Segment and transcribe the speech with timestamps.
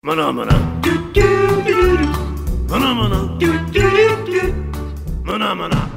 [0.00, 0.52] Maná, maná.
[2.70, 3.36] Maná, maná.
[5.24, 5.90] Maná, maná.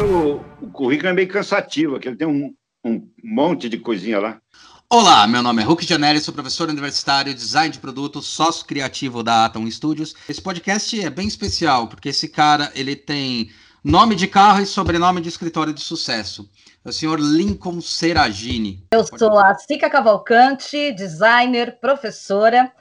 [0.00, 2.54] O, o currículo é meio cansativo, aqui ele tem um,
[2.84, 4.40] um monte de coisinha lá.
[4.88, 9.46] Olá, meu nome é Hulk Janelli, sou professor universitário, design de produto, sócio criativo da
[9.46, 10.14] Atom Studios.
[10.28, 13.50] Esse podcast é bem especial, porque esse cara, ele tem
[13.82, 16.48] nome de carro e sobrenome de escritório de sucesso.
[16.84, 18.86] É o senhor Lincoln Seragini.
[18.92, 22.72] Eu sou a Cica Cavalcante, designer, professora.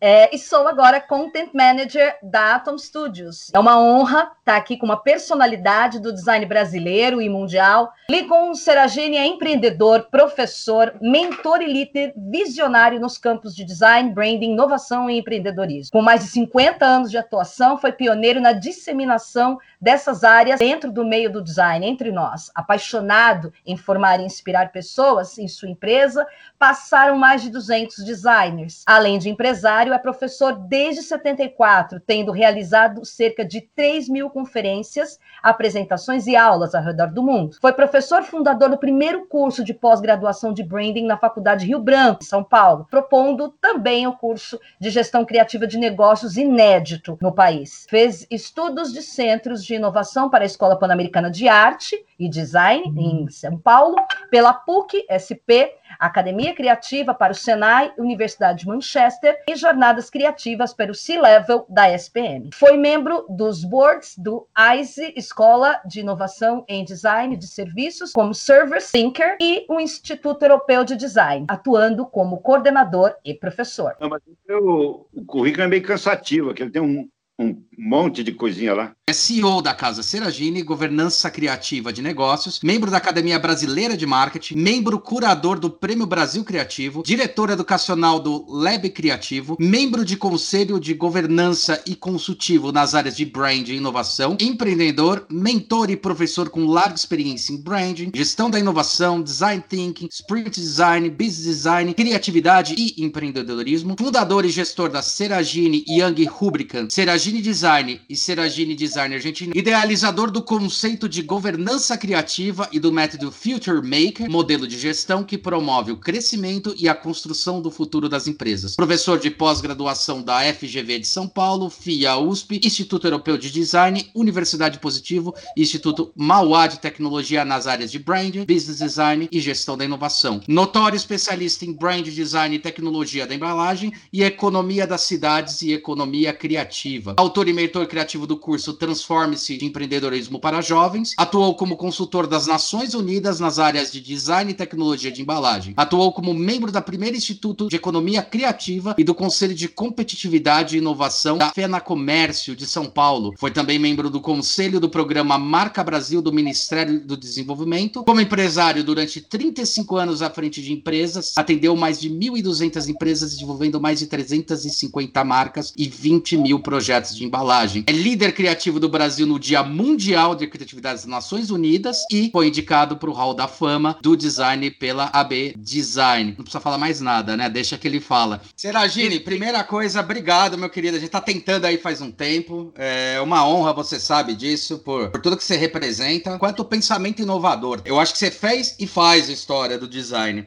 [0.00, 3.50] É, e sou agora Content Manager da Atom Studios.
[3.52, 7.92] É uma honra estar aqui com uma personalidade do design brasileiro e mundial.
[8.08, 15.10] Lincoln Seragini é empreendedor, professor, mentor e líder visionário nos campos de design, branding, inovação
[15.10, 15.90] e empreendedorismo.
[15.90, 21.04] Com mais de 50 anos de atuação, foi pioneiro na disseminação dessas áreas dentro do
[21.04, 22.52] meio do design, entre nós.
[22.54, 26.24] Apaixonado em formar e inspirar pessoas em sua empresa,
[26.56, 28.84] passaram mais de 200 designers.
[28.86, 36.26] Além de empresário, é professor desde 74, tendo realizado cerca de 3 mil conferências, apresentações
[36.26, 37.56] e aulas ao redor do mundo.
[37.60, 42.42] Foi professor fundador do primeiro curso de pós-graduação de branding na Faculdade Rio Branco, São
[42.42, 47.86] Paulo, propondo também o curso de gestão criativa de negócios inédito no país.
[47.88, 53.28] Fez estudos de centros de inovação para a Escola Pan-Americana de Arte e Design em
[53.28, 53.96] São Paulo,
[54.30, 60.92] pela PUC SP, Academia Criativa para o Senai, Universidade de Manchester e Jornadas Criativas para
[60.92, 62.50] o C-Level da SPM.
[62.54, 64.46] Foi membro dos boards do
[64.78, 70.84] ISE, Escola de Inovação em Design de Serviços, como Server Thinker e o Instituto Europeu
[70.84, 73.96] de Design, atuando como coordenador e professor.
[74.00, 78.32] Não, mas o, o currículo é meio cansativo, aqui ele tem um, um monte de
[78.32, 78.92] coisinha lá.
[79.08, 84.56] É CEO da Casa Seragini, governança criativa de negócios, membro da Academia Brasileira de Marketing,
[84.56, 90.92] membro curador do Prêmio Brasil Criativo, diretor educacional do Lab Criativo, membro de conselho de
[90.92, 96.96] governança e consultivo nas áreas de brand e inovação, empreendedor, mentor e professor com larga
[96.96, 103.96] experiência em branding, gestão da inovação, design thinking, spirit design, business design, criatividade e empreendedorismo,
[103.98, 110.42] fundador e gestor da Seragini Young Rubrican, Seragini Design e Seragini Design Argentina, idealizador do
[110.42, 115.98] conceito de governança criativa e do método Future Maker, modelo de gestão que promove o
[115.98, 118.74] crescimento e a construção do futuro das empresas.
[118.74, 124.78] Professor de pós-graduação da FGV de São Paulo, FIA USP, Instituto Europeu de Design, Universidade
[124.78, 130.40] Positivo, Instituto Mauá de Tecnologia nas áreas de branding, business design e gestão da inovação.
[130.48, 136.32] Notório especialista em brand design e tecnologia da embalagem e economia das cidades e economia
[136.32, 142.28] criativa autor e mentor criativo do curso Transforme-se de Empreendedorismo para Jovens, atuou como consultor
[142.28, 146.80] das Nações Unidas nas áreas de design e tecnologia de embalagem, atuou como membro da
[146.80, 152.54] primeira Instituto de Economia Criativa e do Conselho de Competitividade e Inovação da FENA Comércio
[152.54, 157.16] de São Paulo, foi também membro do Conselho do Programa Marca Brasil do Ministério do
[157.16, 163.32] Desenvolvimento, como empresário durante 35 anos à frente de empresas, atendeu mais de 1.200 empresas
[163.32, 167.84] desenvolvendo mais de 350 marcas e 20 mil projetos de embalagem.
[167.86, 172.48] É líder criativo do Brasil no Dia Mundial de Criatividade das Nações Unidas e foi
[172.48, 176.34] indicado para o Hall da Fama do Design pela AB Design.
[176.36, 177.48] Não precisa falar mais nada, né?
[177.48, 178.40] Deixa que ele fala.
[178.56, 180.96] Seragini, primeira coisa, obrigado, meu querido.
[180.96, 182.72] A gente tá tentando aí faz um tempo.
[182.76, 186.38] É uma honra, você sabe disso, por, por tudo que você representa.
[186.38, 187.82] Quanto pensamento inovador.
[187.84, 190.46] Eu acho que você fez e faz história do design.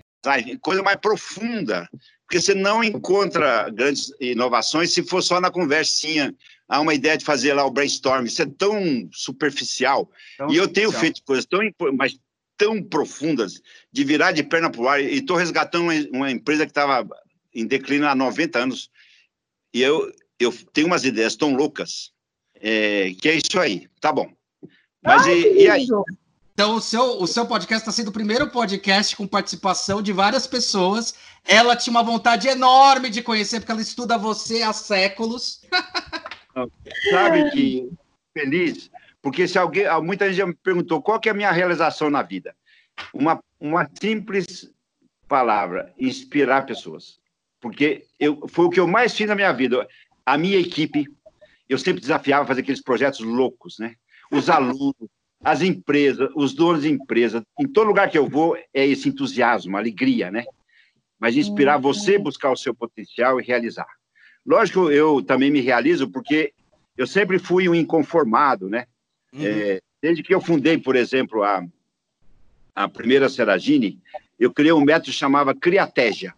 [0.62, 1.90] Coisa mais profunda,
[2.32, 6.34] porque você não encontra grandes inovações se for só na conversinha.
[6.66, 10.10] Há uma ideia de fazer lá o brainstorm, isso é tão superficial.
[10.38, 11.60] Tão e eu tenho feito coisas tão,
[11.94, 12.18] mas
[12.56, 13.62] tão profundas,
[13.92, 17.06] de virar de perna para o ar, e estou resgatando uma, uma empresa que estava
[17.54, 18.90] em declínio há 90 anos,
[19.74, 20.10] e eu,
[20.40, 22.14] eu tenho umas ideias tão loucas,
[22.56, 24.32] é, que é isso aí, tá bom.
[25.04, 25.88] Mas Ai, e, e aí?
[26.54, 30.46] Então, o seu, o seu podcast está sendo o primeiro podcast com participação de várias
[30.46, 31.16] pessoas.
[31.48, 35.62] Ela tinha uma vontade enorme de conhecer, porque ela estuda você há séculos.
[37.10, 37.90] Sabe que
[38.34, 38.92] feliz,
[39.22, 42.22] porque se alguém, muita gente já me perguntou qual que é a minha realização na
[42.22, 42.56] vida.
[43.14, 44.70] Uma, uma simples
[45.28, 47.20] palavra, inspirar pessoas.
[47.62, 49.88] Porque eu, foi o que eu mais fiz na minha vida.
[50.26, 51.08] A minha equipe,
[51.70, 53.96] eu sempre desafiava fazer aqueles projetos loucos, né?
[54.30, 55.10] Os alunos,
[55.44, 59.76] as empresas, os donos de empresas, em todo lugar que eu vou, é esse entusiasmo,
[59.76, 60.46] alegria, né?
[61.20, 61.82] Mas inspirar uhum.
[61.82, 63.88] você buscar o seu potencial e realizar.
[64.46, 66.54] Lógico, eu também me realizo porque
[66.98, 68.86] eu sempre fui um inconformado, né?
[69.34, 69.42] Uhum.
[69.44, 71.66] É, desde que eu fundei, por exemplo, a,
[72.76, 74.00] a primeira Seragini,
[74.40, 76.34] eu criei um método que chamava Criatégia.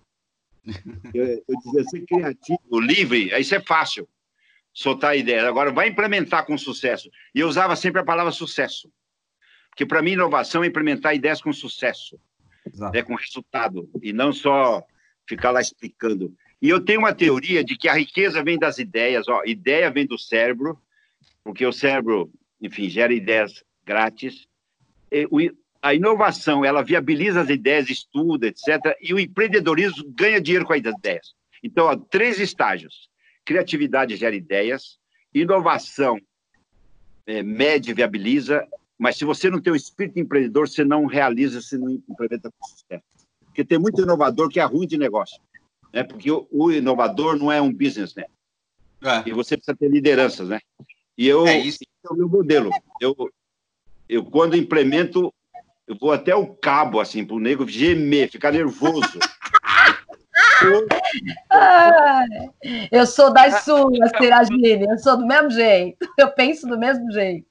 [1.14, 4.08] Eu, eu dizia, ser criativo, livre, isso é fácil,
[4.74, 5.48] soltar ideia.
[5.48, 7.10] Agora, vai implementar com sucesso.
[7.34, 8.92] E eu usava sempre a palavra sucesso.
[9.70, 12.20] Porque, para mim, inovação é implementar ideias com sucesso,
[12.94, 14.84] né, com resultado, e não só
[15.28, 16.36] ficar lá explicando.
[16.62, 19.28] E eu tenho uma teoria de que a riqueza vem das ideias.
[19.28, 20.80] Ó, ideia vem do cérebro,
[21.44, 22.31] porque o cérebro,
[22.62, 24.48] enfim, gera ideias grátis.
[25.12, 25.40] E, o,
[25.81, 28.96] a inovação, ela viabiliza as ideias, estuda, etc.
[29.02, 31.34] E o empreendedorismo ganha dinheiro com as ideias.
[31.62, 33.10] Então, ó, três estágios.
[33.45, 34.98] Criatividade gera ideias,
[35.34, 36.19] inovação
[37.25, 38.66] é, mede e viabiliza,
[38.98, 42.68] mas se você não tem o espírito empreendedor, você não realiza, você não implementa com
[42.68, 43.04] sucesso.
[43.45, 45.42] Porque tem muito inovador que é ruim de negócio.
[45.92, 46.04] Né?
[46.04, 48.25] Porque o, o inovador não é um business, né?
[49.04, 49.30] É.
[49.30, 50.60] E você precisa ter lideranças, né?
[51.18, 51.80] E eu, é isso.
[51.84, 52.72] é o meu modelo.
[53.00, 53.16] Eu,
[54.07, 55.34] eu quando implemento,
[55.86, 59.19] eu vou até o cabo, assim, para o nego gemer, ficar nervoso.
[62.92, 67.45] eu sou das suas, Seragine, eu sou do mesmo jeito, eu penso do mesmo jeito.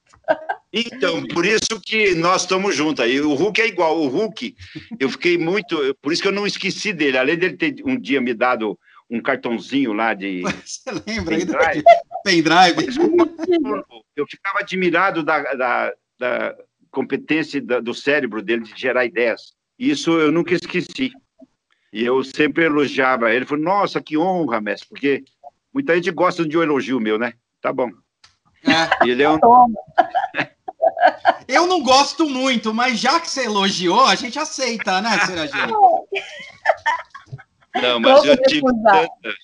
[0.73, 3.21] Então, por isso que nós estamos juntos aí.
[3.21, 4.01] O Hulk é igual.
[4.01, 4.57] O Hulk,
[4.99, 5.77] eu fiquei muito.
[6.01, 7.19] Por isso que eu não esqueci dele.
[7.19, 8.79] Além dele ter um dia me dado
[9.11, 10.41] um cartãozinho lá de.
[10.65, 11.85] Você lembra pendrive.
[12.25, 12.87] Pendrive.
[14.17, 16.57] Eu ficava admirado da, da, da
[16.91, 19.55] competência do cérebro dele de gerar ideias.
[19.79, 21.11] Isso eu nunca esqueci.
[21.93, 23.45] E eu sempre elogiava ele.
[23.45, 25.25] Falei, nossa, que honra, mestre, porque
[25.73, 27.35] muita gente gosta de um elogio meu, né?
[27.61, 27.91] Tá bom.
[28.65, 29.09] É.
[29.09, 29.39] Ele é um.
[31.47, 35.73] Eu não gosto muito, mas já que você elogiou, a gente aceita, né, Seragina?
[37.75, 39.35] Não, mas eu tive tantos,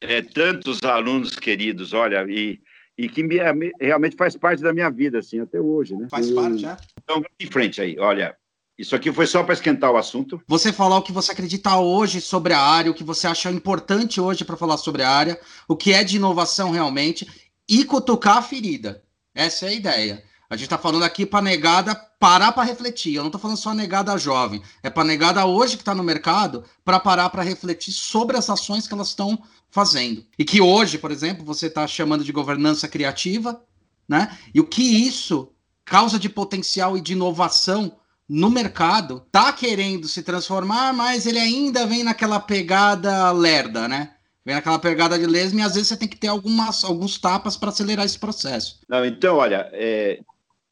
[0.00, 2.58] é, tantos alunos queridos, olha, e,
[2.96, 3.36] e que me,
[3.78, 6.06] realmente faz parte da minha vida, assim, até hoje, né?
[6.10, 6.78] Faz parte, já.
[7.02, 8.34] Então, em frente aí, olha,
[8.76, 10.42] isso aqui foi só para esquentar o assunto.
[10.48, 14.20] Você falar o que você acredita hoje sobre a área, o que você acha importante
[14.20, 17.26] hoje para falar sobre a área, o que é de inovação realmente,
[17.68, 19.02] e cutucar a ferida.
[19.34, 20.24] Essa é a ideia.
[20.50, 23.14] A gente está falando aqui para negada parar para refletir.
[23.14, 24.62] Eu não estou falando só negada jovem.
[24.82, 28.86] É para negada hoje que está no mercado para parar para refletir sobre as ações
[28.86, 30.24] que elas estão fazendo.
[30.38, 33.62] E que hoje, por exemplo, você está chamando de governança criativa,
[34.08, 34.36] né?
[34.54, 35.52] E o que isso
[35.84, 37.96] causa de potencial e de inovação
[38.28, 44.14] no mercado, tá querendo se transformar, mas ele ainda vem naquela pegada lerda, né?
[44.44, 47.56] Vem naquela pegada de lesma e às vezes você tem que ter algumas, alguns tapas
[47.56, 48.80] para acelerar esse processo.
[48.88, 50.20] Não, então, olha, é,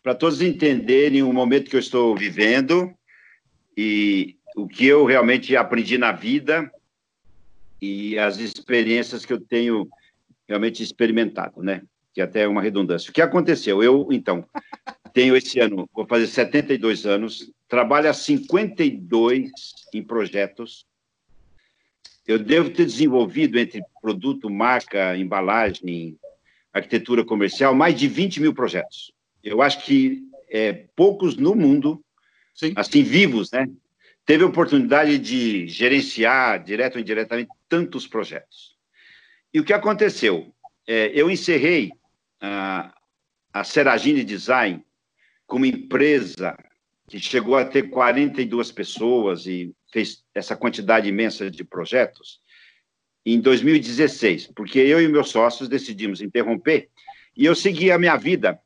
[0.02, 2.93] para todos entenderem o momento que eu estou vivendo
[3.76, 6.70] e o que eu realmente aprendi na vida
[7.81, 9.88] e as experiências que eu tenho
[10.46, 11.82] realmente experimentado, né?
[12.14, 13.10] Que até é uma redundância.
[13.10, 13.82] O que aconteceu?
[13.82, 14.44] Eu, então,
[15.12, 19.50] tenho esse ano, vou fazer 72 anos, trabalho há 52
[19.94, 20.87] em projetos.
[22.26, 26.17] Eu devo ter desenvolvido entre produto, marca, embalagem,
[26.73, 29.12] arquitetura comercial, mais de 20 mil projetos
[29.43, 32.03] eu acho que é, poucos no mundo,
[32.55, 32.73] Sim.
[32.76, 33.69] assim, vivos, né,
[34.25, 38.76] teve a oportunidade de gerenciar, direto ou indiretamente, tantos projetos.
[39.53, 40.55] E o que aconteceu?
[40.87, 41.93] É, eu encerrei
[42.41, 42.94] a,
[43.53, 44.85] a Seragine Design
[45.52, 46.56] como empresa
[47.06, 52.40] que chegou a ter 42 pessoas e fez essa quantidade imensa de projetos
[53.22, 56.88] em 2016, porque eu e meus sócios decidimos interromper
[57.37, 58.59] e eu segui a minha vida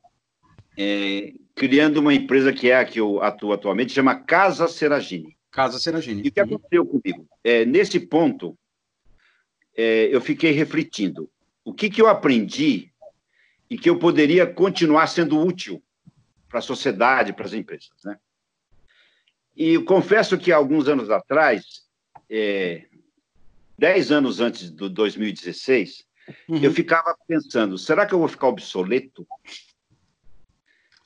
[0.77, 5.35] é, criando uma empresa que é a que eu atuo atualmente, chama Casa Seragini.
[5.51, 6.21] Casa Seragini.
[6.23, 6.45] E o que uhum.
[6.45, 7.27] aconteceu comigo?
[7.43, 8.57] É, nesse ponto,
[9.75, 11.29] é, eu fiquei refletindo.
[11.65, 12.93] O que, que eu aprendi
[13.69, 15.83] e que eu poderia continuar sendo útil
[16.49, 18.17] para a sociedade, para as empresas, né?
[19.55, 21.83] E eu confesso que alguns anos atrás,
[22.29, 22.85] é,
[23.77, 26.05] dez anos antes do 2016,
[26.47, 26.57] uhum.
[26.57, 29.27] eu ficava pensando: será que eu vou ficar obsoleto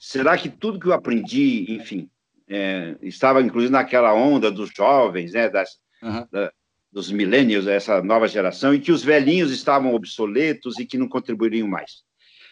[0.01, 2.09] será que tudo que eu aprendi, enfim,
[2.49, 6.27] é, estava inclusive naquela onda dos jovens, né, das, uhum.
[6.31, 6.51] da,
[6.91, 11.67] dos millennials, essa nova geração, e que os velhinhos estavam obsoletos e que não contribuiriam
[11.67, 12.03] mais.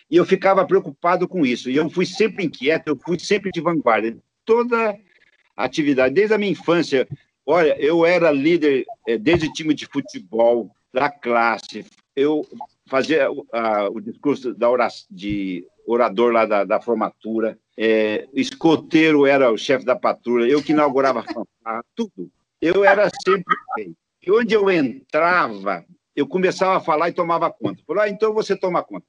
[0.09, 3.61] E eu ficava preocupado com isso, e eu fui sempre inquieto, eu fui sempre de
[3.61, 4.97] vanguarda, toda
[5.55, 7.07] atividade, desde a minha infância.
[7.45, 11.85] Olha, eu era líder é, desde time de futebol, da classe,
[12.15, 12.45] eu
[12.87, 19.57] fazia o discurso da oração, de orador lá da, da formatura, é, escoteiro era o
[19.57, 22.29] chefe da patrulha, eu que inaugurava fanfarra, tudo.
[22.61, 23.55] Eu era sempre
[24.21, 25.85] E onde eu entrava,
[26.15, 27.81] eu começava a falar e tomava conta.
[27.87, 29.05] Falei, ah, então você toma conta.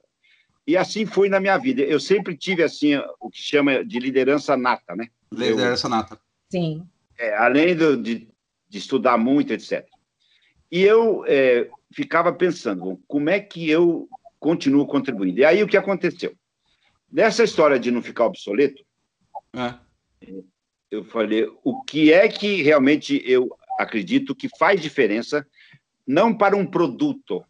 [0.65, 1.81] E assim foi na minha vida.
[1.81, 5.07] Eu sempre tive assim o que chama de liderança nata, né?
[5.31, 6.19] Liderança eu, nata.
[6.51, 6.87] Sim.
[7.17, 8.27] É, além do, de,
[8.69, 9.85] de estudar muito, etc.
[10.71, 14.07] E eu é, ficava pensando, como é que eu
[14.39, 15.39] continuo contribuindo?
[15.39, 16.33] E aí o que aconteceu?
[17.11, 18.81] Nessa história de não ficar obsoleto,
[19.53, 19.75] é.
[20.89, 25.45] eu falei, o que é que realmente eu acredito que faz diferença,
[26.07, 27.43] não para um produto,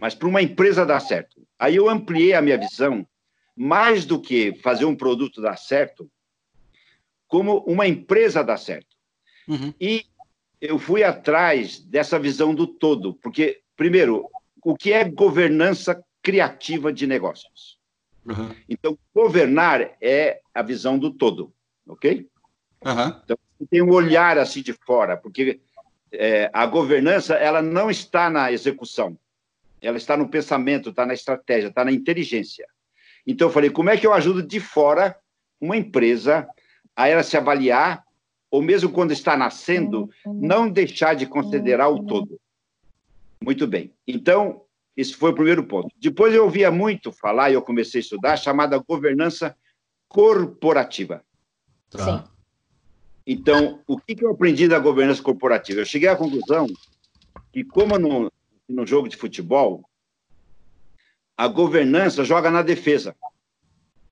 [0.00, 1.42] mas para uma empresa dar certo.
[1.58, 3.06] Aí eu ampliei a minha visão,
[3.54, 6.08] mais do que fazer um produto dar certo,
[7.26, 8.96] como uma empresa dar certo.
[9.48, 9.74] Uhum.
[9.80, 10.06] E
[10.60, 14.28] eu fui atrás dessa visão do todo, porque, primeiro,
[14.64, 17.78] o que é governança criativa de negócios?
[18.24, 18.54] Uhum.
[18.68, 21.52] Então, governar é a visão do todo,
[21.86, 22.28] ok?
[22.84, 23.20] Uhum.
[23.24, 23.38] Então,
[23.68, 25.60] tem um olhar assim de fora, porque
[26.12, 29.18] é, a governança ela não está na execução,
[29.80, 32.66] ela está no pensamento, está na estratégia, está na inteligência.
[33.26, 35.16] Então, eu falei, como é que eu ajudo de fora
[35.60, 36.48] uma empresa
[36.96, 38.02] a ela se avaliar
[38.50, 42.40] ou mesmo quando está nascendo, não deixar de considerar o todo.
[43.42, 43.92] Muito bem.
[44.06, 44.62] Então,
[44.96, 45.94] esse foi o primeiro ponto.
[46.00, 49.54] Depois eu ouvia muito falar, e eu comecei a estudar, chamada governança
[50.08, 51.22] corporativa.
[51.90, 52.04] Tá.
[52.04, 52.24] Sim.
[53.26, 55.80] Então, o que eu aprendi da governança corporativa?
[55.80, 56.66] Eu cheguei à conclusão
[57.52, 58.32] que, como no,
[58.68, 59.88] no jogo de futebol,
[61.36, 63.14] a governança joga na defesa.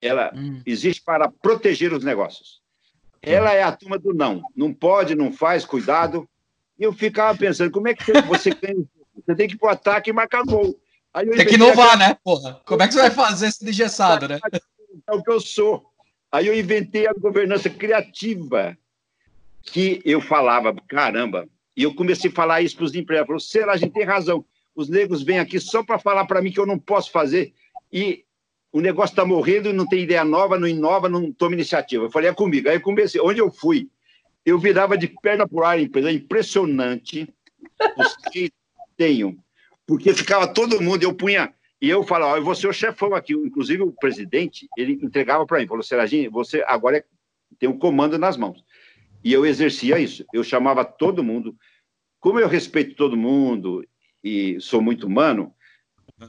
[0.01, 0.61] Ela hum.
[0.65, 2.61] existe para proteger os negócios.
[3.21, 4.41] Ela é a turma do não.
[4.55, 6.27] Não pode, não faz, cuidado.
[6.79, 8.85] E eu ficava pensando, como é que você ganha?
[9.15, 10.79] Você tem que ir para o ataque e marcar gol.
[11.13, 12.09] tem que inovar, aquela...
[12.09, 12.61] né, porra?
[12.65, 14.39] Como é que você vai fazer esse engessado, né?
[15.07, 15.91] É o que eu sou.
[16.31, 18.77] Aí eu inventei a governança criativa,
[19.63, 21.47] que eu falava, caramba,
[21.77, 23.27] e eu comecei a falar isso para os empregados.
[23.27, 24.43] Falei, será, a gente tem razão.
[24.75, 27.53] Os negros vêm aqui só para falar para mim que eu não posso fazer.
[27.93, 28.25] E
[28.71, 32.05] o negócio está morrendo, não tem ideia nova, não inova, não toma iniciativa.
[32.05, 32.67] Eu falei, é comigo.
[32.67, 33.87] Aí eu comecei, onde eu fui,
[34.43, 37.31] eu virava de perna por ar a empresa, impressionante
[38.31, 38.51] que
[38.95, 39.37] tenho,
[39.85, 43.33] porque ficava todo mundo, eu punha, e eu falava, eu vou ser o chefão aqui,
[43.33, 47.03] inclusive o presidente, ele entregava para mim, falou, Serginho, você agora é,
[47.59, 48.63] tem um comando nas mãos.
[49.27, 51.53] E eu exercia isso, eu chamava todo mundo,
[52.17, 53.85] como eu respeito todo mundo
[54.23, 55.53] e sou muito humano,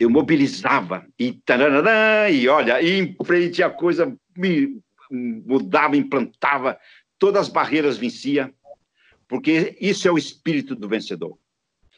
[0.01, 6.77] eu mobilizava e tarará, e olha, e em frente a coisa me mudava, implantava,
[7.21, 8.53] todas as barreiras vencia,
[9.29, 11.39] porque isso é o espírito do vencedor.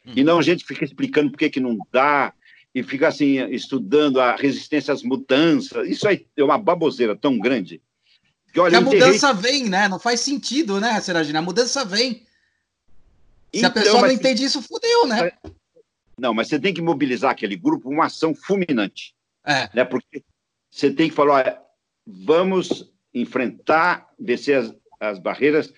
[0.05, 0.13] Hum.
[0.15, 2.31] E não a gente fica explicando por que, que não dá,
[2.75, 5.89] e fica assim, estudando a resistência às mudanças.
[5.89, 7.81] Isso aí é uma baboseira tão grande.
[8.51, 9.87] Que, olha, a mudança vem, né?
[9.87, 11.39] Não faz sentido, né, Seragina?
[11.39, 12.25] A mudança vem.
[13.53, 15.31] Se então, a pessoa não entende isso, fudeu, né?
[16.17, 19.15] Não, mas você tem que mobilizar aquele grupo uma ação fulminante.
[19.45, 19.69] É.
[19.73, 19.83] Né?
[19.83, 20.23] Porque
[20.69, 21.61] você tem que falar, olha,
[22.05, 25.73] vamos enfrentar, vencer as, as barreiras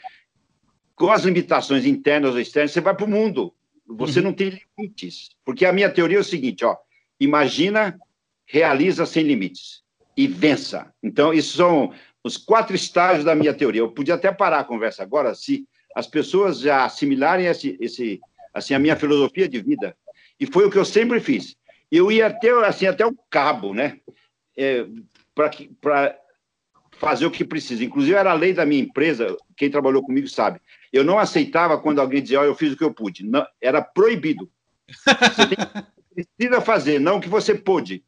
[0.95, 3.53] com as limitações internas ou externas, você vai para o mundo.
[3.87, 4.25] Você uhum.
[4.25, 5.31] não tem limites.
[5.43, 6.77] Porque a minha teoria é o seguinte, ó,
[7.19, 7.99] imagina,
[8.45, 9.83] realiza sem limites
[10.15, 10.93] e vença.
[11.01, 13.81] Então, isso são os quatro estágios da minha teoria.
[13.81, 18.19] Eu podia até parar a conversa agora se as pessoas já assimilarem esse, esse
[18.53, 19.95] assim, a minha filosofia de vida
[20.39, 21.55] e foi o que eu sempre fiz.
[21.91, 23.99] Eu ia até, assim, até o cabo, né?
[24.57, 24.85] É,
[25.35, 26.17] para
[26.91, 27.83] fazer o que precisa.
[27.83, 30.59] Inclusive, era a lei da minha empresa, quem trabalhou comigo sabe.
[30.91, 33.25] Eu não aceitava quando alguém dizia, oh, eu fiz o que eu pude.
[33.25, 34.49] Não, era proibido.
[34.89, 38.03] Você tem, precisa fazer, não o que você pôde.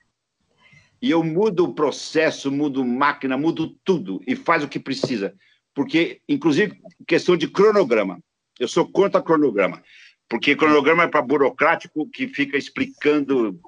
[1.05, 5.35] E eu mudo o processo, mudo máquina, mudo tudo e faz o que precisa.
[5.71, 8.19] Porque, inclusive, questão de cronograma.
[8.59, 9.83] Eu sou contra cronograma
[10.27, 13.59] porque cronograma é para burocrático que fica explicando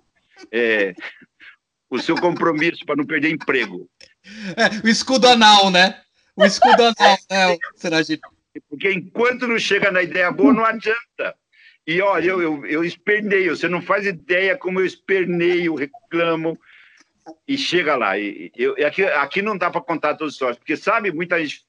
[0.52, 0.96] é,
[1.88, 3.88] o seu compromisso para não perder emprego.
[4.56, 6.02] É, o escudo anal, né?
[6.36, 8.22] O escudo anal, né, Seragino?
[8.68, 11.36] Porque enquanto não chega na ideia boa, não adianta.
[11.86, 16.60] E olha, eu, eu, eu esperneio, você não faz ideia como eu esperneio, reclamo,
[17.48, 18.18] e chega lá.
[18.18, 21.66] E, eu, aqui, aqui não dá para contar todas as histórias, porque sabe, muita gente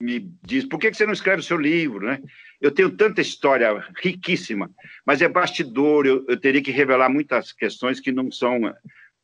[0.00, 2.22] me diz, por que, que você não escreve o seu livro, né?
[2.60, 4.70] Eu tenho tanta história riquíssima,
[5.04, 8.74] mas é bastidor, eu, eu teria que revelar muitas questões que não são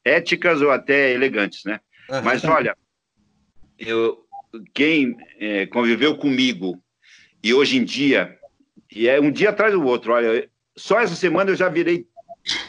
[0.05, 1.81] éticas ou até elegantes, né?
[2.11, 2.23] Uhum.
[2.23, 2.77] Mas olha,
[3.79, 4.27] eu,
[4.75, 6.83] quem é, conviveu comigo
[7.43, 8.39] e hoje em dia,
[8.91, 12.07] e é um dia atrás do outro, olha, só essa semana eu já virei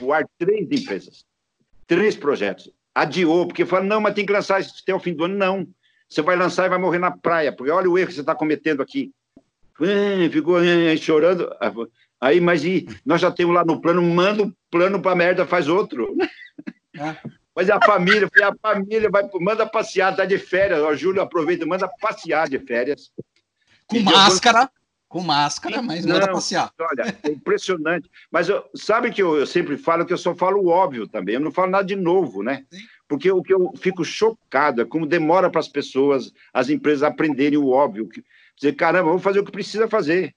[0.02, 1.26] o ar três empresas,
[1.88, 2.72] três projetos.
[2.96, 5.36] Adiou, porque falou, não, mas tem que lançar isso até o fim do ano.
[5.36, 5.68] Não,
[6.08, 8.36] você vai lançar e vai morrer na praia, porque olha o erro que você está
[8.36, 9.12] cometendo aqui.
[10.32, 10.60] Ficou
[11.00, 11.50] chorando.
[12.22, 15.68] Aí, mas e nós já temos lá no plano, manda um plano para merda, faz
[15.68, 16.16] outro.
[16.96, 17.16] É.
[17.56, 20.80] Mas a família, a família vai, manda passear, tá de férias.
[20.80, 23.12] O Júlio aproveita, manda passear de férias.
[23.88, 24.70] Com máscara,
[25.14, 26.74] Com máscara, mas não, não dá passear.
[26.80, 28.10] Olha, é impressionante.
[28.32, 31.36] Mas eu, sabe que eu, eu, sempre falo que eu só falo o óbvio também,
[31.36, 32.66] eu não falo nada de novo, né?
[32.72, 32.82] Sim.
[33.08, 37.60] Porque o que eu fico chocado é como demora para as pessoas, as empresas aprenderem
[37.60, 38.10] o óbvio.
[38.58, 40.34] Dizer, caramba, vamos fazer o que precisa fazer.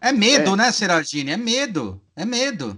[0.00, 0.56] É medo, é.
[0.56, 1.30] né, Seragine?
[1.30, 2.02] É medo.
[2.16, 2.76] É medo.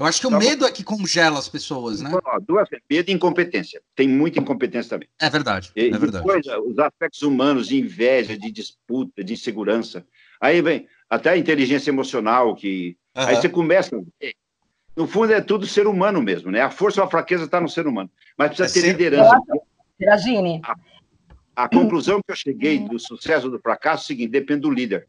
[0.00, 0.66] Eu acho que tá o medo bom.
[0.66, 2.10] é que congela as pessoas, né?
[2.44, 3.80] duas, medo e incompetência.
[3.94, 5.08] Tem muita incompetência também.
[5.20, 5.70] É verdade.
[5.76, 6.24] É verdade.
[6.24, 10.04] Depois, os aspectos humanos de inveja, de disputa, de insegurança.
[10.42, 12.96] Aí vem até a inteligência emocional, que.
[13.16, 13.22] Uhum.
[13.22, 13.96] Aí você começa.
[14.96, 16.60] No fundo, é tudo ser humano mesmo, né?
[16.60, 18.10] A força ou a fraqueza está no ser humano.
[18.36, 18.92] Mas precisa é ter ser...
[18.92, 19.38] liderança.
[19.96, 20.60] Seragine.
[20.64, 20.74] A,
[21.64, 25.08] a conclusão que eu cheguei do sucesso do fracasso é o seguinte: depende do líder.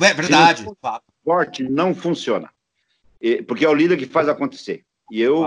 [0.00, 0.64] É verdade.
[1.24, 2.48] Forte não funciona.
[3.48, 4.84] Porque é o líder que faz acontecer.
[5.10, 5.42] E eu,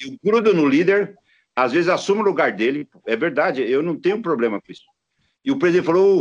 [0.00, 1.16] eu grudo no líder,
[1.54, 2.88] às vezes assumo o lugar dele.
[3.06, 4.84] É verdade, eu não tenho problema com isso.
[5.44, 6.20] E o presidente falou: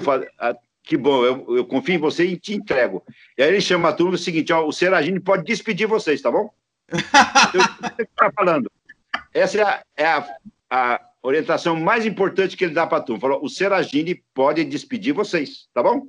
[0.84, 3.04] que bom, eu, eu, confio em você e te entrego.
[3.38, 6.32] E aí ele chama a turma o seguinte: ó, o Seragini pode despedir vocês, tá
[6.32, 6.52] bom?
[7.98, 8.72] eu está falando.
[9.34, 10.28] Essa é, a, é a,
[10.70, 13.22] a, orientação mais importante que ele dá para a turma.
[13.22, 16.08] Falou: o Seragini pode despedir vocês, tá bom?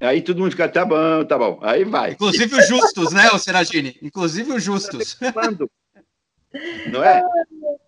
[0.00, 1.58] Aí todo mundo fica, tá bom, tá bom.
[1.60, 2.12] Aí vai.
[2.12, 3.98] Inclusive os justos, né, o Seragini?
[4.00, 5.18] Inclusive os justos.
[6.90, 7.22] Não é?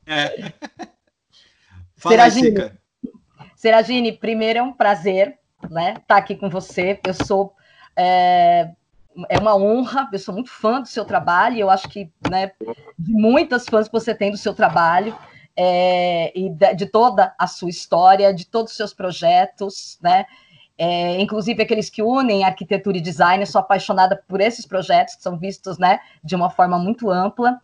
[0.06, 0.52] É.
[1.96, 2.72] Seragini,
[3.54, 6.98] Seragini, primeiro é um prazer né, estar tá aqui com você.
[7.06, 7.54] Eu sou.
[7.96, 8.70] É,
[9.28, 12.52] é uma honra, eu sou muito fã do seu trabalho, eu acho que né,
[12.98, 15.16] de muitas fãs que você tem do seu trabalho.
[15.56, 20.24] É, e de, de, toda a sua história, de todos os seus projetos, né?
[20.82, 25.22] É, inclusive aqueles que unem arquitetura e design, eu sou apaixonada por esses projetos que
[25.22, 27.60] são vistos né, de uma forma muito ampla.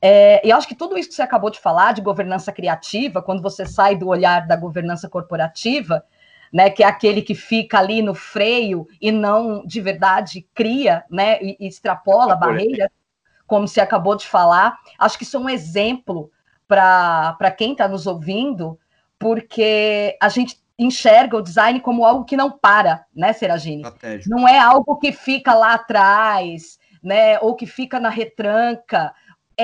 [0.00, 3.42] É, e acho que tudo isso que você acabou de falar de governança criativa, quando
[3.42, 6.04] você sai do olhar da governança corporativa,
[6.52, 11.38] né, que é aquele que fica ali no freio e não de verdade cria, né,
[11.40, 12.88] e, extrapola barreiras,
[13.46, 14.76] como você acabou de falar.
[14.98, 16.30] Acho que isso é um exemplo
[16.66, 18.78] para quem está nos ouvindo,
[19.18, 23.84] porque a gente enxerga o design como algo que não para, né, Seragine?
[24.28, 29.12] Não é algo que fica lá atrás, né, ou que fica na retranca.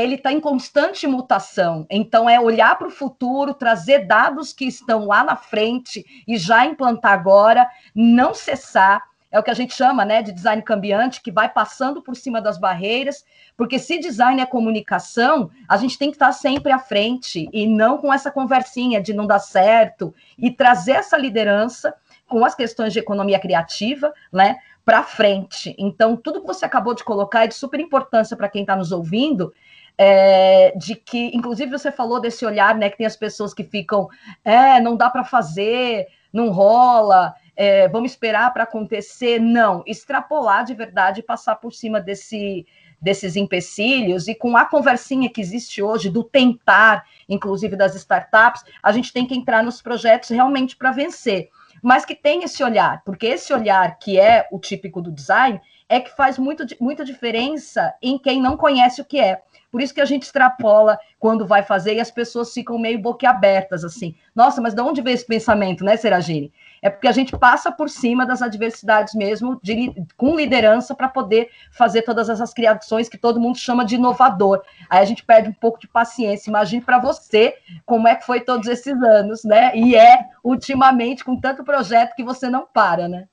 [0.02, 1.86] Ele está em constante mutação.
[1.90, 6.66] Então, é olhar para o futuro, trazer dados que estão lá na frente e já
[6.66, 9.02] implantar agora, não cessar
[9.36, 12.40] é o que a gente chama né, de design cambiante, que vai passando por cima
[12.40, 17.48] das barreiras, porque se design é comunicação, a gente tem que estar sempre à frente
[17.52, 21.94] e não com essa conversinha de não dar certo e trazer essa liderança
[22.28, 25.74] com as questões de economia criativa, né, para frente.
[25.78, 28.92] Então, tudo que você acabou de colocar é de super importância para quem está nos
[28.92, 29.52] ouvindo,
[29.98, 34.08] é, de que, inclusive, você falou desse olhar, né, que tem as pessoas que ficam,
[34.44, 39.40] é, não dá para fazer, não rola, é, vamos esperar para acontecer.
[39.40, 42.66] Não, extrapolar de verdade passar por cima desse,
[43.00, 48.92] desses empecilhos e com a conversinha que existe hoje do tentar, inclusive das startups, a
[48.92, 51.48] gente tem que entrar nos projetos realmente para vencer.
[51.82, 56.00] Mas que tem esse olhar, porque esse olhar que é o típico do design é
[56.00, 59.42] que faz muito, muita diferença em quem não conhece o que é.
[59.70, 63.84] Por isso que a gente extrapola quando vai fazer e as pessoas ficam meio boquiabertas,
[63.84, 64.14] assim.
[64.34, 66.52] Nossa, mas de onde veio esse pensamento, né, Seragine?
[66.80, 71.50] É porque a gente passa por cima das adversidades mesmo, de, com liderança, para poder
[71.70, 74.62] fazer todas essas criações que todo mundo chama de inovador.
[74.88, 76.48] Aí a gente perde um pouco de paciência.
[76.48, 79.76] Imagine para você como é que foi todos esses anos, né?
[79.76, 83.28] E é, ultimamente, com tanto projeto que você não para, né?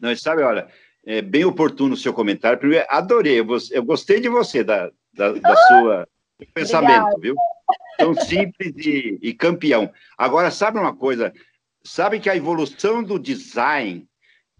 [0.00, 0.68] Não, sabe, olha,
[1.06, 2.58] é bem oportuno o seu comentário.
[2.58, 6.08] Primeiro, adorei, eu, eu gostei de você, da, da, da sua
[6.52, 7.20] pensamento, obrigada.
[7.20, 7.34] viu?
[7.98, 9.90] Tão simples e, e, campeão.
[10.18, 11.32] Agora, sabe uma coisa?
[11.84, 14.06] Sabe que a evolução do design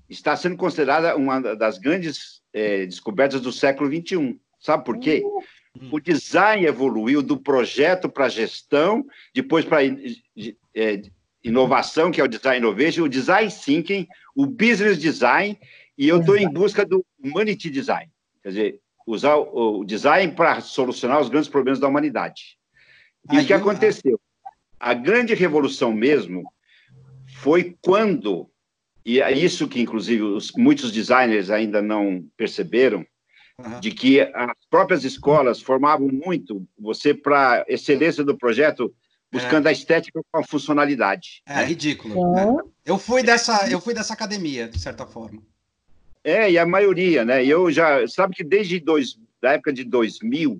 [0.08, 4.38] está sendo considerada uma das grandes é, descobertas do século XXI.
[4.60, 5.22] Sabe por quê?
[5.24, 5.42] Uh.
[5.90, 9.04] O design evoluiu do projeto para gestão,
[9.34, 11.02] depois para é,
[11.42, 15.58] inovação, que é o design innovation, o design thinking, o business design,
[15.96, 18.10] e eu estou em busca do humanity design.
[18.42, 22.58] Quer dizer, usar o design para solucionar os grandes problemas da humanidade.
[23.30, 24.20] E o que aconteceu?
[24.78, 26.42] A grande revolução mesmo
[27.26, 28.50] foi quando,
[29.04, 33.04] e é isso que, inclusive, os, muitos designers ainda não perceberam,
[33.58, 33.80] uhum.
[33.80, 38.94] de que as próprias escolas formavam muito você para excelência do projeto,
[39.32, 39.70] buscando é.
[39.70, 41.42] a estética com a funcionalidade.
[41.46, 41.64] É, né?
[41.64, 42.32] ridículo.
[42.32, 42.56] Né?
[42.84, 45.42] Eu fui dessa, eu fui dessa academia, de certa forma.
[46.24, 47.44] É, e a maioria, né?
[47.44, 50.58] Eu já, sabe que desde dois, da época de 2000,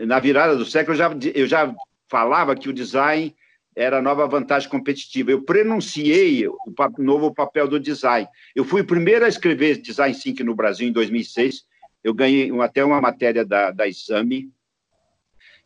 [0.00, 1.74] na virada do século, eu já, eu já
[2.08, 3.32] falava que o design
[3.76, 5.30] era a nova vantagem competitiva.
[5.30, 6.58] Eu prenunciei o
[6.98, 8.28] novo papel do design.
[8.54, 11.64] Eu fui o primeiro a escrever Design Thinking no Brasil em 2006.
[12.02, 14.50] Eu ganhei até uma matéria da, da Exame.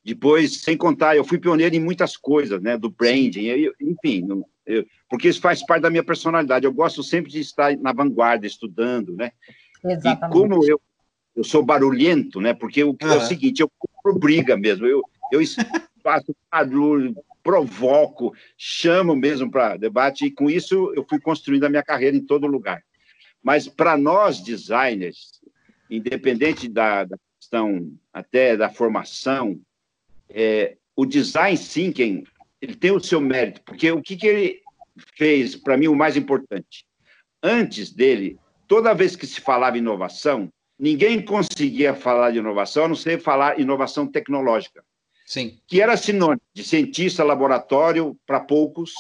[0.05, 2.77] Depois, sem contar, eu fui pioneiro em muitas coisas, né?
[2.77, 6.65] Do branding, eu, enfim, eu, porque isso faz parte da minha personalidade.
[6.65, 9.33] Eu gosto sempre de estar na vanguarda, estudando, né?
[9.85, 10.25] Exatamente.
[10.25, 10.81] E como eu,
[11.37, 12.55] eu sou barulhento, né?
[12.55, 12.97] Porque o, uhum.
[13.01, 14.87] é o seguinte, eu compro briga mesmo.
[14.87, 15.41] Eu, eu
[16.03, 21.83] faço barulho, provoco, chamo mesmo para debate, e com isso eu fui construindo a minha
[21.83, 22.83] carreira em todo lugar.
[23.43, 25.41] Mas para nós, designers,
[25.91, 29.61] independente da, da, questão até da formação,
[30.31, 32.25] é, o design thinking
[32.65, 34.61] ele tem o seu mérito, porque o que, que ele
[35.17, 36.87] fez, para mim, o mais importante?
[37.43, 42.97] Antes dele, toda vez que se falava inovação, ninguém conseguia falar de inovação a não
[42.97, 44.83] ser falar inovação tecnológica.
[45.27, 45.59] Sim.
[45.67, 48.93] que era sinônimo de cientista laboratório para poucos,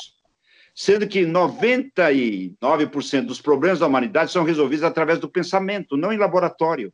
[0.74, 6.90] sendo que 99% dos problemas da humanidade são resolvidos através do pensamento, não em laboratório.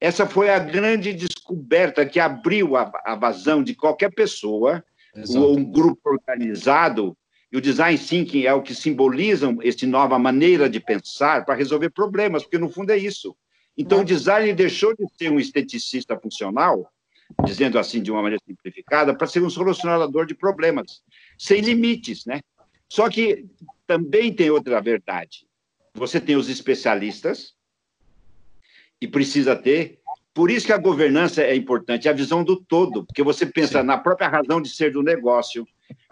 [0.00, 4.82] Essa foi a grande descoberta que abriu a, a vazão de qualquer pessoa,
[5.36, 7.16] ou um grupo organizado,
[7.52, 11.90] e o design thinking é o que simboliza essa nova maneira de pensar para resolver
[11.90, 13.36] problemas, porque no fundo é isso.
[13.76, 16.90] Então, o design deixou de ser um esteticista funcional
[17.44, 21.02] dizendo assim de uma maneira simplificada, para ser um solucionador de problemas,
[21.38, 22.40] sem limites, né?
[22.88, 23.46] Só que
[23.86, 25.46] também tem outra verdade.
[25.94, 27.54] Você tem os especialistas,
[29.04, 30.00] e precisa ter.
[30.34, 33.86] Por isso que a governança é importante, a visão do todo, porque você pensa Sim.
[33.86, 35.64] na própria razão de ser do negócio,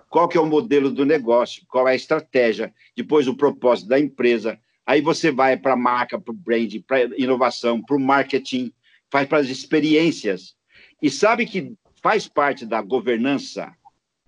[0.09, 3.99] qual que é o modelo do negócio, qual é a estratégia, depois o propósito da
[3.99, 4.57] empresa.
[4.87, 8.73] Aí você vai para a marca, para o branding, para inovação, para o marketing,
[9.11, 10.55] faz para as experiências.
[11.01, 13.73] E sabe que faz parte da governança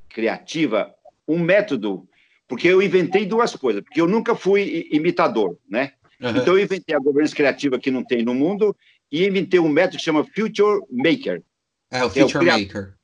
[0.08, 0.92] criativa
[1.26, 2.08] um método,
[2.48, 5.92] porque eu inventei duas coisas, porque eu nunca fui imitador, né?
[6.20, 6.30] Uhum.
[6.30, 8.74] Então eu inventei a governança criativa que não tem no mundo
[9.14, 11.40] e inventei um método que chama Future Maker.
[11.88, 12.94] É o Future é o Maker.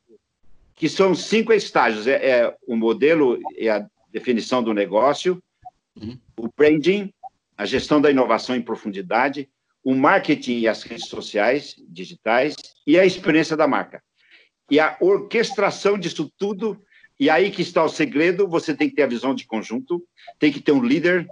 [0.75, 2.09] Que são cinco estágios.
[2.09, 5.41] É, é, o modelo e é a definição do negócio,
[5.95, 6.19] uhum.
[6.37, 7.15] o branding,
[7.57, 9.49] a gestão da inovação em profundidade,
[9.85, 14.03] o marketing e as redes sociais digitais e a experiência da marca.
[14.69, 16.83] E a orquestração disso tudo,
[17.21, 20.05] e aí que está o segredo, você tem que ter a visão de conjunto,
[20.41, 21.29] tem que ter um líder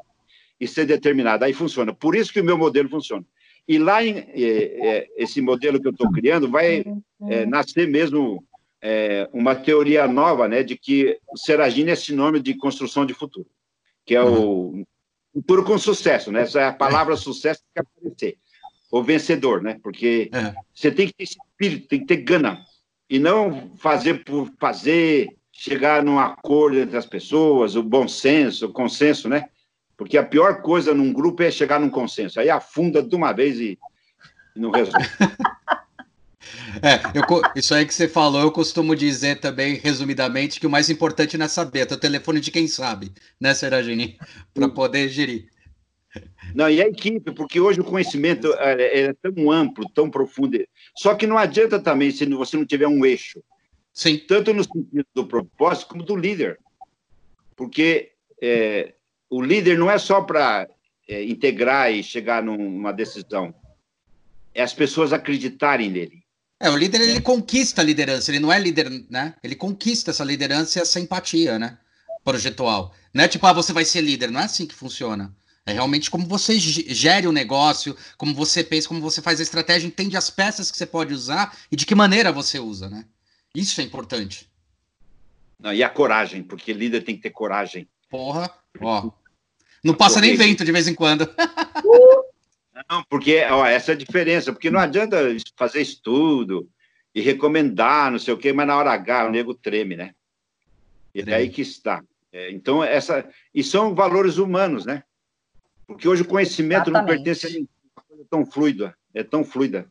[0.60, 1.44] e ser determinado.
[1.44, 1.92] Aí funciona.
[1.92, 3.24] Por isso que o meu modelo funciona.
[3.68, 6.82] E lá, em, é, é, esse modelo que eu estou criando vai
[7.28, 8.42] é, nascer mesmo
[8.80, 13.46] é, uma teoria nova, né, de que o Seragine é sinônimo de construção de futuro,
[14.06, 14.84] que é o
[15.34, 16.42] futuro com sucesso, né?
[16.42, 18.38] Essa é a palavra sucesso que aparecer.
[18.90, 19.78] O vencedor, né?
[19.82, 20.54] Porque é.
[20.74, 22.64] você tem que ter espírito, tem que ter gana.
[23.10, 28.72] E não fazer por fazer, chegar num acordo entre as pessoas, o bom senso, o
[28.72, 29.50] consenso, né?
[29.98, 32.38] Porque a pior coisa num grupo é chegar num consenso.
[32.38, 33.76] Aí afunda de uma vez e,
[34.56, 35.04] e não resolve.
[36.82, 40.88] É, eu, isso aí que você falou, eu costumo dizer também, resumidamente, que o mais
[40.88, 44.18] importante não é saber, é o telefone de quem sabe, né, Seragini?
[44.54, 45.48] Para poder gerir.
[46.54, 50.58] Não, e a equipe, porque hoje o conhecimento é, é, tão amplo, tão profundo.
[50.96, 53.42] Só que não adianta também se você não tiver um eixo.
[53.92, 54.18] Sim.
[54.18, 56.58] Tanto no sentido do propósito como do líder.
[57.56, 58.94] Porque é,
[59.30, 60.68] o líder não é só para
[61.08, 63.54] é, integrar e chegar numa decisão.
[64.54, 66.22] É as pessoas acreditarem nele.
[66.60, 69.34] É, o líder ele conquista a liderança, ele não é líder, né?
[69.42, 71.78] Ele conquista essa liderança e essa empatia, né?
[72.24, 72.92] Projetual.
[73.14, 75.34] Não é tipo, ah, você vai ser líder, não é assim que funciona.
[75.64, 79.86] É realmente como você gere o negócio, como você pensa, como você faz a estratégia,
[79.86, 83.04] entende as peças que você pode usar e de que maneira você usa, né?
[83.54, 84.48] Isso é importante.
[85.60, 87.86] Não, e a coragem, porque líder tem que ter coragem.
[88.08, 89.10] Porra, ó.
[89.82, 91.28] Não passa nem vento de vez em quando.
[92.88, 95.18] Não, porque ó, essa é a diferença, porque não adianta
[95.56, 96.70] fazer estudo
[97.14, 100.14] e recomendar, não sei o quê, mas na hora H o nego treme, né?
[101.14, 102.02] E é aí que está.
[102.32, 103.28] É, então, essa.
[103.54, 105.02] E são valores humanos, né?
[105.86, 107.08] Porque hoje o conhecimento Exatamente.
[107.08, 109.90] não pertence a ninguém, é coisa tão fluida, é tão fluida.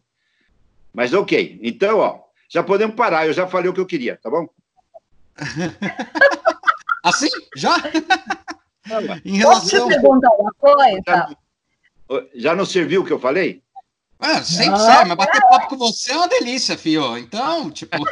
[0.93, 4.29] Mas ok, então, ó, já podemos parar, eu já falei o que eu queria, tá
[4.29, 4.47] bom?
[7.03, 7.29] assim?
[7.55, 7.75] Já?
[9.25, 9.79] Em relação...
[9.79, 11.37] Posso te perguntar uma coisa?
[12.35, 13.61] Já não serviu o que eu falei?
[14.19, 17.17] Ah, sempre serve, mas bater papo com você é uma delícia, fio.
[17.17, 17.97] Então, tipo.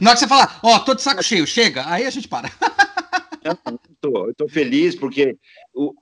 [0.00, 2.28] Na hora que você falar, ó, oh, tô de saco cheio, chega, aí a gente
[2.28, 2.50] para.
[3.42, 3.56] eu,
[4.00, 5.36] tô, eu tô feliz porque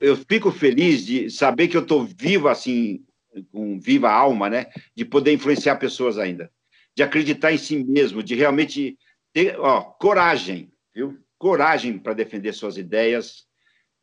[0.00, 3.04] eu fico feliz de saber que eu tô vivo assim,
[3.52, 4.66] com viva alma, né?
[4.94, 6.50] De poder influenciar pessoas ainda,
[6.94, 8.98] de acreditar em si mesmo, de realmente
[9.33, 11.18] ter, ó, coragem, viu?
[11.38, 13.44] Coragem para defender suas ideias